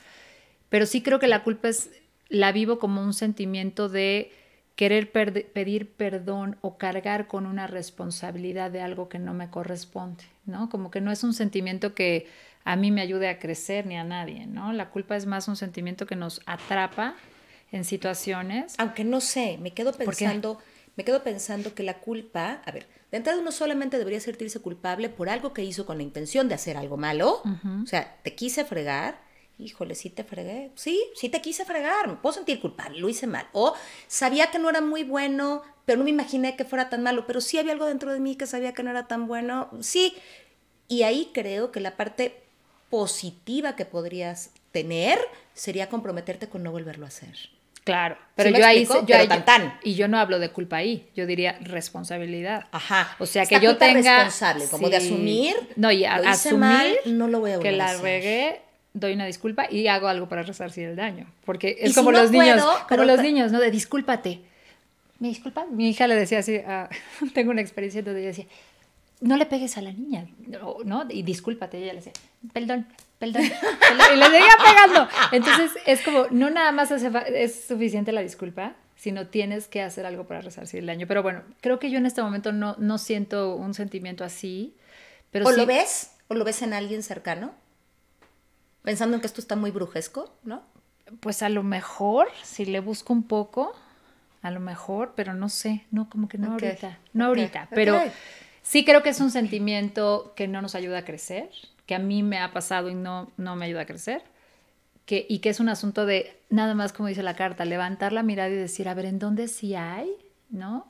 [0.69, 1.89] Pero sí creo que la culpa es,
[2.29, 4.31] la vivo como un sentimiento de
[4.75, 10.69] querer pedir perdón o cargar con una responsabilidad de algo que no me corresponde, ¿no?
[10.69, 12.27] Como que no es un sentimiento que
[12.65, 14.73] a mí me ayude a crecer ni a nadie, ¿no?
[14.73, 17.15] La culpa es más un sentimiento que nos atrapa
[17.71, 18.75] en situaciones.
[18.77, 20.59] Aunque no sé, me quedo pensando,
[20.97, 25.09] me quedo pensando que la culpa, a ver, de entrada uno solamente debería sentirse culpable
[25.09, 27.43] por algo que hizo con la intención de hacer algo malo.
[27.83, 29.21] O sea, te quise fregar,
[29.57, 30.71] híjole, sí te fregué.
[30.75, 33.47] Sí, sí te quise fregar, me puedo sentir culpable, lo hice mal.
[33.53, 33.73] O
[34.07, 37.41] sabía que no era muy bueno, pero no me imaginé que fuera tan malo, pero
[37.41, 39.69] sí había algo dentro de mí que sabía que no era tan bueno.
[39.81, 40.13] Sí.
[40.87, 42.41] Y ahí creo que la parte
[42.89, 45.19] positiva que podrías tener
[45.53, 47.33] sería comprometerte con no volverlo a hacer.
[47.83, 49.79] Claro, pero me yo ahí, yo Pero tan, tan.
[49.83, 52.65] y yo no hablo de culpa ahí, yo diría responsabilidad.
[52.71, 53.15] Ajá.
[53.19, 55.05] O sea, que Esta yo culpa tenga responsable, como de sí.
[55.07, 57.77] asumir, No, y a- lo hice asumir mal, no lo voy a que volver a
[57.77, 58.01] la hacer.
[58.01, 58.61] regué,
[58.95, 62.21] doy una disculpa y hago algo para resarcir el daño, porque es si como no
[62.21, 63.59] los niños, puedo, como pero los niños, ¿no?
[63.59, 64.41] De discúlpate.
[65.19, 65.65] ¿Me disculpa?
[65.69, 66.89] Mi hija le decía así, ah,
[67.33, 68.45] tengo una experiencia donde yo decía,
[69.21, 70.77] no le pegues a la niña, ¿no?
[70.83, 71.05] ¿no?
[71.09, 71.79] Y discúlpate.
[71.79, 72.13] Y ella le decía,
[72.53, 72.87] perdón,
[73.19, 75.07] perdón, perdón", Y le seguía pegando.
[75.31, 80.05] Entonces, es como, no nada más hace es suficiente la disculpa, sino tienes que hacer
[80.05, 81.05] algo para resarcir el daño.
[81.05, 84.73] Pero bueno, creo que yo en este momento no, no siento un sentimiento así.
[85.31, 86.11] Pero ¿O sí- lo ves?
[86.27, 87.53] ¿O lo ves en alguien cercano?
[88.85, 90.61] Pensando en que esto está muy brujesco, ¿no?
[91.19, 93.73] Pues a lo mejor, si le busco un poco,
[94.43, 97.99] a lo mejor, pero no sé, no, como que no ahorita, no ahorita, pero
[98.61, 101.49] sí creo que es un sentimiento que no nos ayuda a crecer,
[101.87, 104.21] que a mí me ha pasado y no, no me ayuda a crecer,
[105.07, 108.21] que, y que es un asunto de, nada más como dice la carta, levantar la
[108.21, 110.11] mirada y decir, a ver, ¿en dónde sí hay?
[110.49, 110.87] ¿No?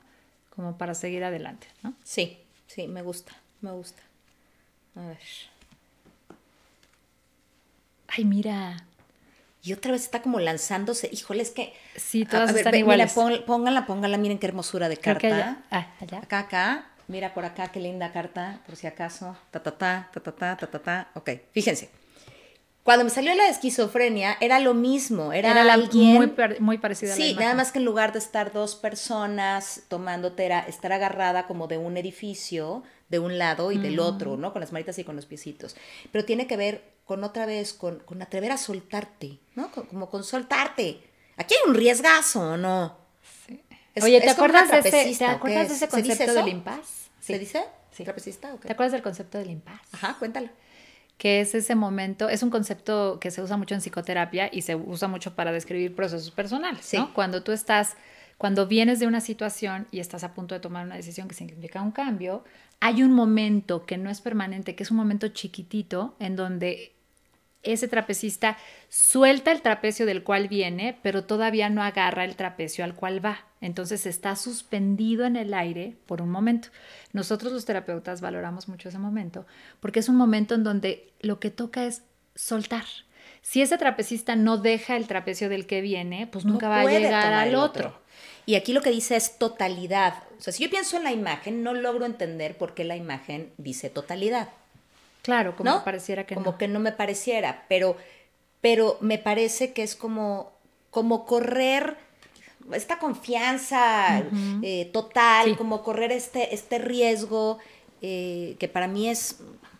[0.54, 1.94] Como para seguir adelante, ¿no?
[2.04, 3.32] Sí, sí, me gusta,
[3.62, 4.02] me gusta.
[4.96, 5.18] A ver
[8.16, 8.86] ay, mira.
[9.62, 11.08] Y otra vez está como lanzándose.
[11.12, 11.72] Híjole, es que.
[11.96, 13.16] Sí, todas a, a están ver, iguales.
[13.16, 15.64] Mira, pónganla, pónganla, miren qué hermosura de carta.
[15.70, 16.18] Ah, allá.
[16.18, 16.86] Acá, acá.
[17.08, 19.36] Mira por acá, qué linda carta, por si acaso.
[19.50, 20.78] Ta, ta, ta, ta, ta, ta, ta, ta.
[20.78, 21.10] ta.
[21.14, 21.90] Ok, fíjense.
[22.86, 25.32] Cuando me salió la esquizofrenia, era lo mismo.
[25.32, 26.14] Era, era la, alguien.
[26.14, 27.44] Muy, muy parecida sí, a la imagen.
[27.44, 31.78] nada más que en lugar de estar dos personas tomándote, era estar agarrada como de
[31.78, 34.00] un edificio, de un lado y del mm.
[34.00, 34.52] otro, ¿no?
[34.52, 35.74] Con las manitas y con los piecitos.
[36.12, 39.70] Pero tiene que ver con otra vez, con, con atrever a soltarte, ¿no?
[39.70, 41.00] Con- como con soltarte.
[41.38, 42.96] Aquí hay un riesgazo, ¿no?
[43.94, 45.82] Es- Oye, ¿te es acuerdas de ese, ¿te ¿o qué acuerdas de es?
[45.82, 47.10] ese ¿Se dice concepto del impas?
[47.20, 47.64] ¿Se dice?
[47.92, 48.04] Sí.
[48.04, 48.66] ¿Trapecista o qué?
[48.66, 49.80] ¿Te acuerdas del concepto del impas?
[49.92, 50.48] Ajá, cuéntalo.
[51.16, 54.74] Que es ese momento, es un concepto que se usa mucho en psicoterapia y se
[54.74, 56.98] usa mucho para describir procesos personales, Sí.
[56.98, 57.14] ¿no?
[57.14, 57.96] Cuando tú estás,
[58.36, 61.80] cuando vienes de una situación y estás a punto de tomar una decisión que significa
[61.80, 62.44] un cambio,
[62.80, 66.92] hay un momento que no es permanente, que es un momento chiquitito en donde
[67.66, 68.56] ese trapecista
[68.88, 73.44] suelta el trapecio del cual viene, pero todavía no agarra el trapecio al cual va.
[73.60, 76.68] Entonces está suspendido en el aire por un momento.
[77.12, 79.46] Nosotros los terapeutas valoramos mucho ese momento
[79.80, 82.02] porque es un momento en donde lo que toca es
[82.34, 82.84] soltar.
[83.42, 87.32] Si ese trapecista no deja el trapecio del que viene, pues nunca va a llegar
[87.32, 87.96] al otro.
[88.44, 90.22] Y aquí lo que dice es totalidad.
[90.38, 93.52] O sea, si yo pienso en la imagen, no logro entender por qué la imagen
[93.56, 94.48] dice totalidad.
[95.26, 97.96] Claro, como pareciera que como que no me pareciera, pero,
[98.60, 100.52] pero me parece que es como,
[100.92, 101.96] como correr
[102.72, 104.22] esta confianza
[104.62, 107.58] eh, total, como correr este, este riesgo
[108.02, 109.38] eh, que para mí es,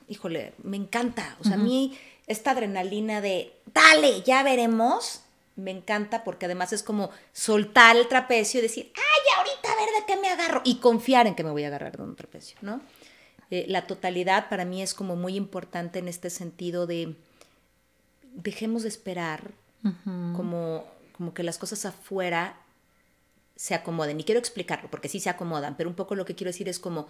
[0.08, 1.36] híjole, me encanta.
[1.40, 5.20] O sea, a mí esta adrenalina de, dale, ya veremos,
[5.54, 9.88] me encanta porque además es como soltar el trapecio y decir, ay, ahorita a ver
[10.00, 12.58] de qué me agarro y confiar en que me voy a agarrar de un trapecio,
[12.62, 12.80] ¿no?
[13.50, 17.14] Eh, la totalidad para mí es como muy importante en este sentido de
[18.36, 19.52] dejemos de esperar
[20.34, 20.84] como,
[21.16, 22.56] como que las cosas afuera
[23.54, 24.20] se acomoden.
[24.20, 26.78] Y quiero explicarlo, porque sí se acomodan, pero un poco lo que quiero decir es
[26.78, 27.06] como,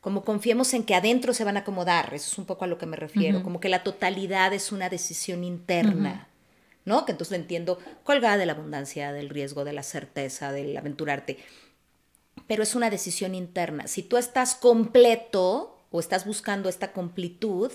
[0.00, 2.78] como confiemos en que adentro se van a acomodar, eso es un poco a lo
[2.78, 6.28] que me refiero, como que la totalidad es una decisión interna.
[6.86, 7.06] ¿No?
[7.06, 11.38] Que entonces lo entiendo colgada de la abundancia, del riesgo, de la certeza, del aventurarte.
[12.46, 13.86] Pero es una decisión interna.
[13.86, 17.70] Si tú estás completo, o estás buscando esta completud,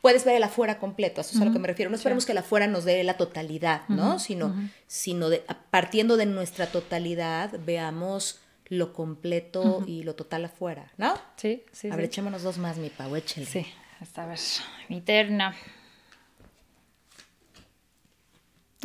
[0.00, 1.90] puedes ver el afuera completo, eso es a lo que me refiero.
[1.90, 4.20] No esperemos que el afuera nos dé la totalidad, ¿no?
[4.20, 4.54] Sino,
[4.86, 5.26] sino
[5.72, 8.38] partiendo de nuestra totalidad, veamos
[8.68, 11.18] lo completo y lo total afuera, ¿no?
[11.34, 11.90] Sí, sí.
[11.90, 13.46] A ver, echémonos dos más, mi Pau, échale.
[13.46, 13.66] Sí,
[14.00, 15.56] esta vez, mi terna.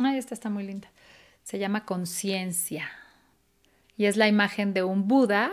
[0.00, 0.90] Ay, esta está muy linda.
[1.44, 2.90] Se llama conciencia.
[3.96, 5.52] Y es la imagen de un Buda,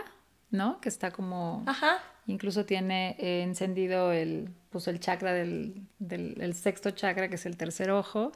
[0.50, 0.80] ¿no?
[0.80, 2.02] Que está como Ajá.
[2.26, 7.56] Incluso tiene eh, encendido el, pues el chakra del, del sexto chakra, que es el
[7.56, 8.32] tercer ojo.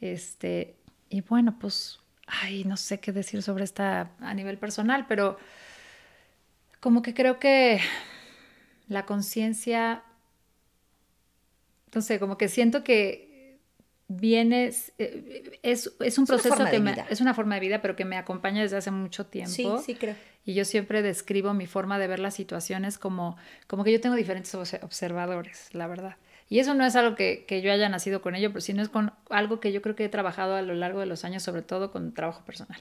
[0.00, 0.76] Este,
[1.08, 5.38] y bueno, pues, ay, no sé qué decir sobre esta a nivel personal, pero
[6.80, 7.80] como que creo que
[8.88, 10.04] la conciencia,
[11.94, 13.27] no sé, como que siento que
[14.08, 18.04] viene, eh, es, es un proceso que me, es una forma de vida, pero que
[18.04, 19.78] me acompaña desde hace mucho tiempo.
[19.78, 20.16] Sí, sí creo
[20.48, 23.36] y yo siempre describo mi forma de ver las situaciones como,
[23.66, 26.16] como que yo tengo diferentes observadores, la verdad.
[26.48, 28.88] Y eso no es algo que, que, yo haya nacido con ello, pero sino es
[28.88, 31.60] con algo que yo creo que he trabajado a lo largo de los años, sobre
[31.60, 32.80] todo con trabajo personal.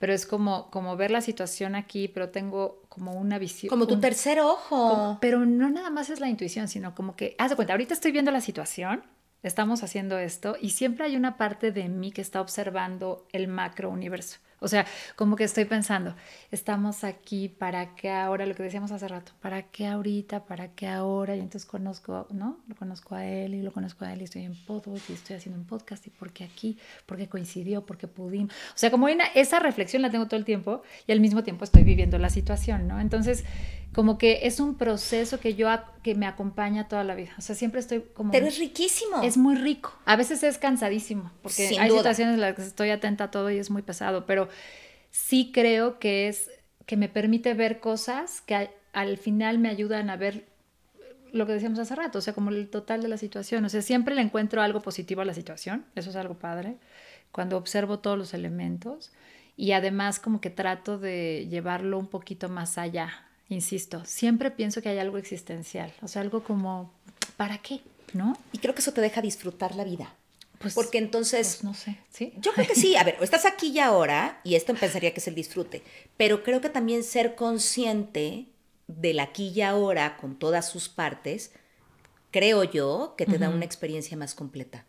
[0.00, 3.70] Pero es como, como ver la situación aquí, pero tengo como una visión.
[3.70, 5.18] Como tu tercer ojo.
[5.20, 8.10] pero no nada más es la intuición, sino como que, haz de cuenta, ahorita estoy
[8.10, 9.04] viendo la situación,
[9.48, 13.90] estamos haciendo esto, y siempre hay una parte de mí que está observando el macro
[13.90, 14.38] universo.
[14.64, 16.14] O sea, como que estoy pensando,
[16.50, 18.46] estamos aquí, ¿para qué ahora?
[18.46, 20.46] Lo que decíamos hace rato, ¿para qué ahorita?
[20.46, 21.36] ¿Para qué ahora?
[21.36, 22.60] Y entonces conozco, ¿no?
[22.66, 25.36] Lo conozco a él y lo conozco a él y estoy en podcast y estoy
[25.36, 26.78] haciendo un podcast y ¿por qué aquí?
[27.04, 27.84] ¿Por qué coincidió?
[27.84, 28.54] ¿Por qué pudimos?
[28.54, 31.64] O sea, como una, esa reflexión la tengo todo el tiempo y al mismo tiempo
[31.64, 33.00] estoy viviendo la situación, ¿no?
[33.00, 33.44] Entonces,
[33.94, 35.68] como que es un proceso que yo
[36.02, 37.30] que me acompaña toda la vida.
[37.38, 39.22] O sea, siempre estoy como Pero es riquísimo.
[39.22, 39.92] Es muy rico.
[40.04, 43.58] A veces es cansadísimo, porque hay situaciones en las que estoy atenta a todo y
[43.58, 44.48] es muy pesado, pero
[45.10, 46.50] sí creo que es
[46.86, 50.44] que me permite ver cosas que al, final me ayudan a ver
[51.32, 53.64] lo que decíamos hace rato, o sea, como el total de la situación.
[53.64, 56.76] O sea, siempre le encuentro algo positivo a la situación, eso es algo padre,
[57.32, 59.12] cuando observo todos los elementos
[59.56, 64.88] y además como que trato de llevarlo un poquito más allá insisto, siempre pienso que
[64.88, 66.92] hay algo existencial, o sea, algo como,
[67.36, 67.80] ¿para qué?
[68.12, 68.38] ¿No?
[68.52, 70.14] Y creo que eso te deja disfrutar la vida.
[70.58, 71.58] Pues, Porque entonces...
[71.60, 72.32] Pues no sé, ¿sí?
[72.38, 72.96] Yo creo que sí.
[72.96, 75.82] A ver, estás aquí y ahora, y esto pensaría que es el disfrute,
[76.16, 78.46] pero creo que también ser consciente
[78.86, 81.52] del aquí y ahora con todas sus partes,
[82.30, 84.86] creo yo que te da una experiencia más completa.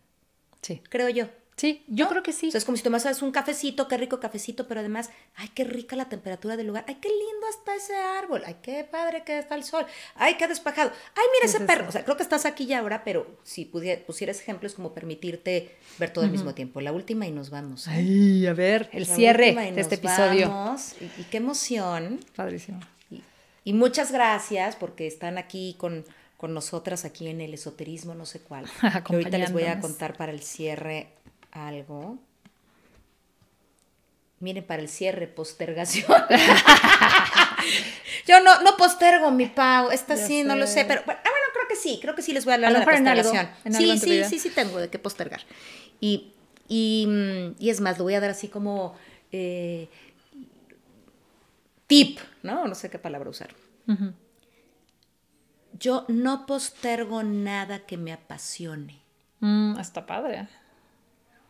[0.61, 0.81] Sí.
[0.89, 1.27] Creo yo.
[1.57, 2.49] Sí, yo creo que sí.
[2.53, 6.09] es como si tomas un cafecito, qué rico cafecito, pero además, ay, qué rica la
[6.09, 9.63] temperatura del lugar, ay, qué lindo está ese árbol, ay, qué padre que está el
[9.63, 9.85] sol,
[10.15, 11.87] ay, qué despajado, ay, mira ese perro.
[11.87, 16.11] O sea, creo que estás aquí ya ahora, pero si pusieras ejemplos como permitirte ver
[16.11, 16.81] todo al mismo tiempo.
[16.81, 17.87] La última y nos vamos.
[17.87, 17.91] ¿eh?
[17.91, 20.75] Ay, a ver, el cierre de este episodio.
[21.17, 22.19] Y, qué emoción.
[22.35, 22.81] Padrísimo.
[23.63, 26.03] Y, muchas gracias porque están aquí con
[26.37, 28.65] con nosotras aquí en el esoterismo, no sé cuál.
[29.05, 31.07] ahorita les voy a contar para el cierre
[31.55, 32.19] algo.
[34.39, 36.05] Miren, para el cierre, postergación.
[38.27, 39.91] Yo no, no postergo mi pago.
[39.91, 42.33] Esta sí, no lo sé, pero bueno, ah, bueno, creo que sí, creo que sí
[42.33, 43.49] les voy a hablar de la postergación.
[43.71, 45.41] sí, sí, sí, sí tengo de qué postergar.
[46.01, 46.33] Y,
[46.67, 48.95] y, mm, y, es más, lo voy a dar así como
[49.31, 49.87] eh,
[51.87, 52.67] tip, ¿no?
[52.67, 53.49] No sé qué palabra usar.
[55.79, 59.01] Yo no postergo nada que me apasione.
[59.39, 60.47] Mm, está padre.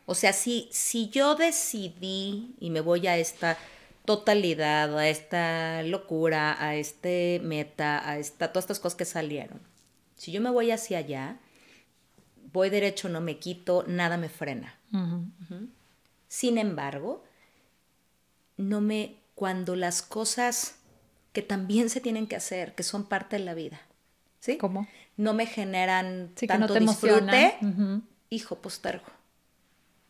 [0.05, 3.57] O sea, si, si yo decidí y me voy a esta
[4.05, 9.59] totalidad, a esta locura, a este meta, a esta, todas estas cosas que salieron,
[10.15, 11.39] si yo me voy hacia allá,
[12.53, 14.75] voy derecho, no me quito, nada me frena.
[16.27, 17.23] Sin embargo,
[18.57, 20.77] no me, cuando las cosas
[21.33, 23.81] que también se tienen que hacer, que son parte de la vida,
[24.39, 24.57] ¿sí?
[24.57, 24.87] ¿Cómo?
[25.17, 27.57] No me generan Sí, que tanto no te disfrute,
[28.29, 29.05] hijo, postergo.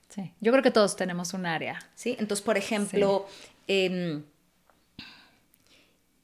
[0.10, 0.32] Sí.
[0.39, 1.80] Yo creo que todos tenemos un área.
[1.95, 2.16] ¿sí?
[2.20, 3.28] Entonces, por ejemplo,
[3.68, 4.24] em,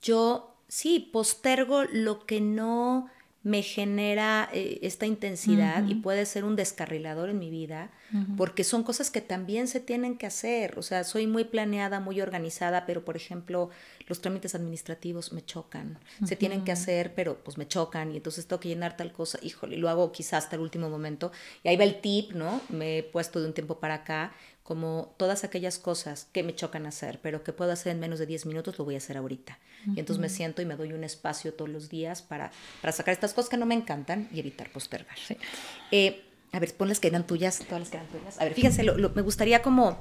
[0.02, 3.10] yo sí postergo lo que no
[3.44, 7.90] me genera eh, esta intensidad y puede ser un descarrilador en mi vida,
[8.38, 10.78] porque son cosas que también se tienen que hacer.
[10.78, 13.70] O sea, soy muy planeada, muy organizada, pero por ejemplo,
[14.08, 15.98] los trámites administrativos me chocan.
[16.26, 19.40] Se tienen que hacer, pero pues me chocan y entonces tengo que llenar tal cosa.
[19.42, 21.32] Híjole, y lo hago quizás hasta el último momento.
[21.64, 22.62] Y ahí va el tip, ¿no?
[22.70, 24.34] Me he puesto de un tiempo para acá
[24.72, 28.26] como todas aquellas cosas que me chocan hacer, pero que puedo hacer en menos de
[28.26, 29.60] 10 minutos, lo voy a hacer ahorita.
[29.86, 33.12] Y entonces me siento y me doy un espacio todos los días para, para sacar
[33.14, 35.18] estas cosas que no me encantan y evitar postergar.
[35.28, 35.36] Sí.
[35.92, 38.40] Eh, a ver, pon las que eran tuyas, todas las que eran tuyas.
[38.40, 39.98] A ver, fíjense, lo- lo- me gustaría como,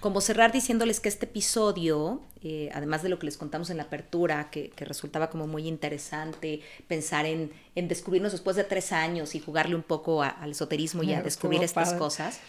[0.00, 3.84] como cerrar diciéndoles que este episodio, eh, además de lo que les contamos en la
[3.84, 9.34] apertura, que, que resultaba como muy interesante, pensar en, en descubrirnos después de tres años
[9.34, 11.98] y jugarle un poco a- al esoterismo y a descubrir estas padre.
[11.98, 12.40] cosas,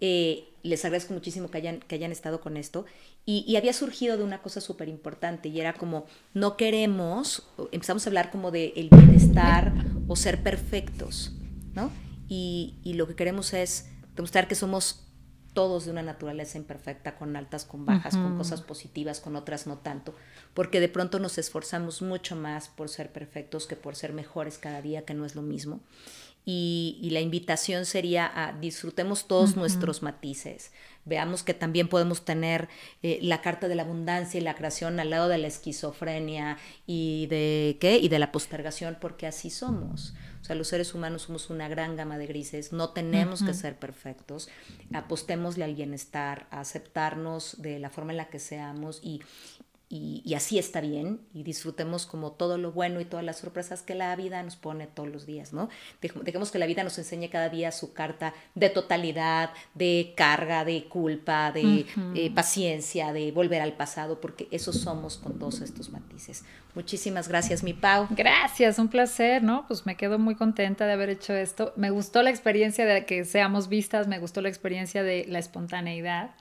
[0.00, 2.84] eh, les agradezco muchísimo que hayan, que hayan estado con esto.
[3.24, 8.06] Y, y había surgido de una cosa súper importante y era como, no queremos, empezamos
[8.06, 9.72] a hablar como de el bienestar
[10.06, 11.32] o ser perfectos,
[11.74, 11.90] ¿no?
[12.28, 15.08] Y, y lo que queremos es demostrar que somos
[15.58, 19.78] todos de una naturaleza imperfecta, con altas, con bajas, con cosas positivas, con otras no
[19.78, 20.14] tanto,
[20.54, 24.82] porque de pronto nos esforzamos mucho más por ser perfectos que por ser mejores cada
[24.82, 25.80] día, que no es lo mismo.
[26.50, 30.72] Y, y la invitación sería a disfrutemos todos nuestros matices.
[31.08, 32.68] Veamos que también podemos tener
[33.02, 37.26] eh, la carta de la abundancia y la creación al lado de la esquizofrenia y
[37.28, 40.14] de qué y de la postergación, porque así somos.
[40.40, 43.78] O sea, los seres humanos somos una gran gama de grises, no tenemos que ser
[43.78, 44.48] perfectos.
[44.92, 49.22] Apostémosle al bienestar, a aceptarnos de la forma en la que seamos y,
[49.90, 53.80] y, y así está bien y disfrutemos como todo lo bueno y todas las sorpresas
[53.80, 55.70] que la vida nos pone todos los días, ¿no?
[56.02, 60.66] Dej- Dejemos que la vida nos enseñe cada día su carta de totalidad, de carga,
[60.66, 65.88] de culpa, de eh, paciencia, de volver al pasado, porque eso somos con todos estos
[65.90, 66.44] matices.
[66.74, 68.06] Muchísimas gracias, mi Pau.
[68.10, 69.66] Gracias, un placer, ¿no?
[69.68, 71.72] Pues me quedo muy contenta de haber hecho esto.
[71.76, 76.32] Me gustó la experiencia de que seamos vistas, me gustó la experiencia de la espontaneidad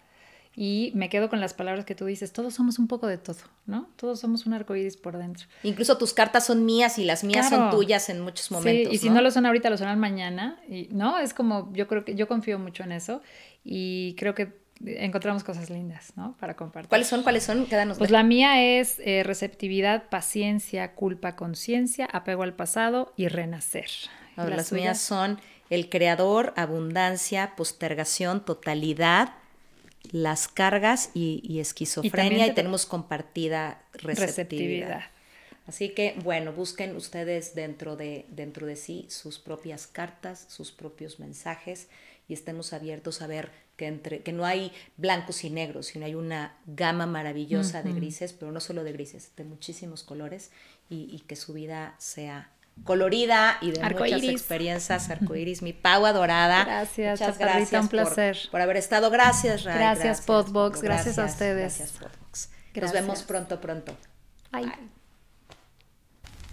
[0.60, 3.38] y me quedo con las palabras que tú dices, todos somos un poco de todo,
[3.68, 3.90] ¿no?
[3.96, 5.48] Todos somos un arcoíris por dentro.
[5.62, 8.90] Incluso tus cartas son mías y las mías son tuyas en muchos momentos.
[8.90, 11.88] Sí, y si no lo son ahorita, lo son mañana, y no, es como yo
[11.88, 13.22] creo que yo confío mucho en eso
[13.64, 16.36] y creo que encontramos cosas lindas, ¿no?
[16.40, 16.90] Para compartir.
[16.90, 17.22] ¿Cuáles son?
[17.22, 17.68] ¿Cuáles son?
[17.68, 18.00] Quédanos.
[18.00, 23.90] Pues la mía es eh, receptividad, paciencia, culpa, conciencia, apego al pasado y renacer.
[24.36, 25.40] A ver, ¿Y las mías son
[25.70, 29.36] el creador, abundancia, postergación, totalidad,
[30.12, 34.28] las cargas y, y esquizofrenia y, tenemos compartida receptividad.
[34.28, 35.02] Receptividad.
[35.68, 41.20] Así que, bueno, busquen ustedes dentro de, dentro de sí sus propias cartas, sus propios
[41.20, 41.90] mensajes
[42.30, 46.16] y estemos abiertos a ver que, entre, que no hay blancos y negros, sino hay
[46.16, 50.52] una gama maravillosa de grises, pero no solo de grises, de muchísimos colores
[50.90, 52.52] y, y que su vida sea
[52.84, 55.62] colorida y de muchas experiencias arcoíris.
[55.62, 56.64] Mi Pau adorada.
[56.66, 58.38] Gracias, Muchas gracias un por- placer.
[58.52, 59.10] Por, haber estado.
[59.10, 59.78] Gracias, Ray.
[59.78, 60.82] Gracias, Podbox.
[60.82, 61.78] Gracias a ustedes.
[61.78, 62.50] Gracias, Podbox.
[62.76, 63.96] Nos vemos pronto, pronto.
[64.52, 64.72] Bye.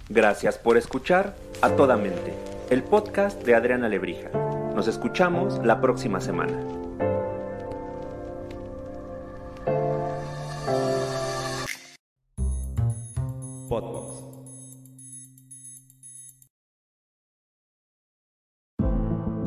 [0.09, 2.35] Gracias por escuchar A Toda Mente,
[2.71, 4.29] el podcast de Adriana Lebrija.
[4.75, 6.84] Nos escuchamos la próxima semana.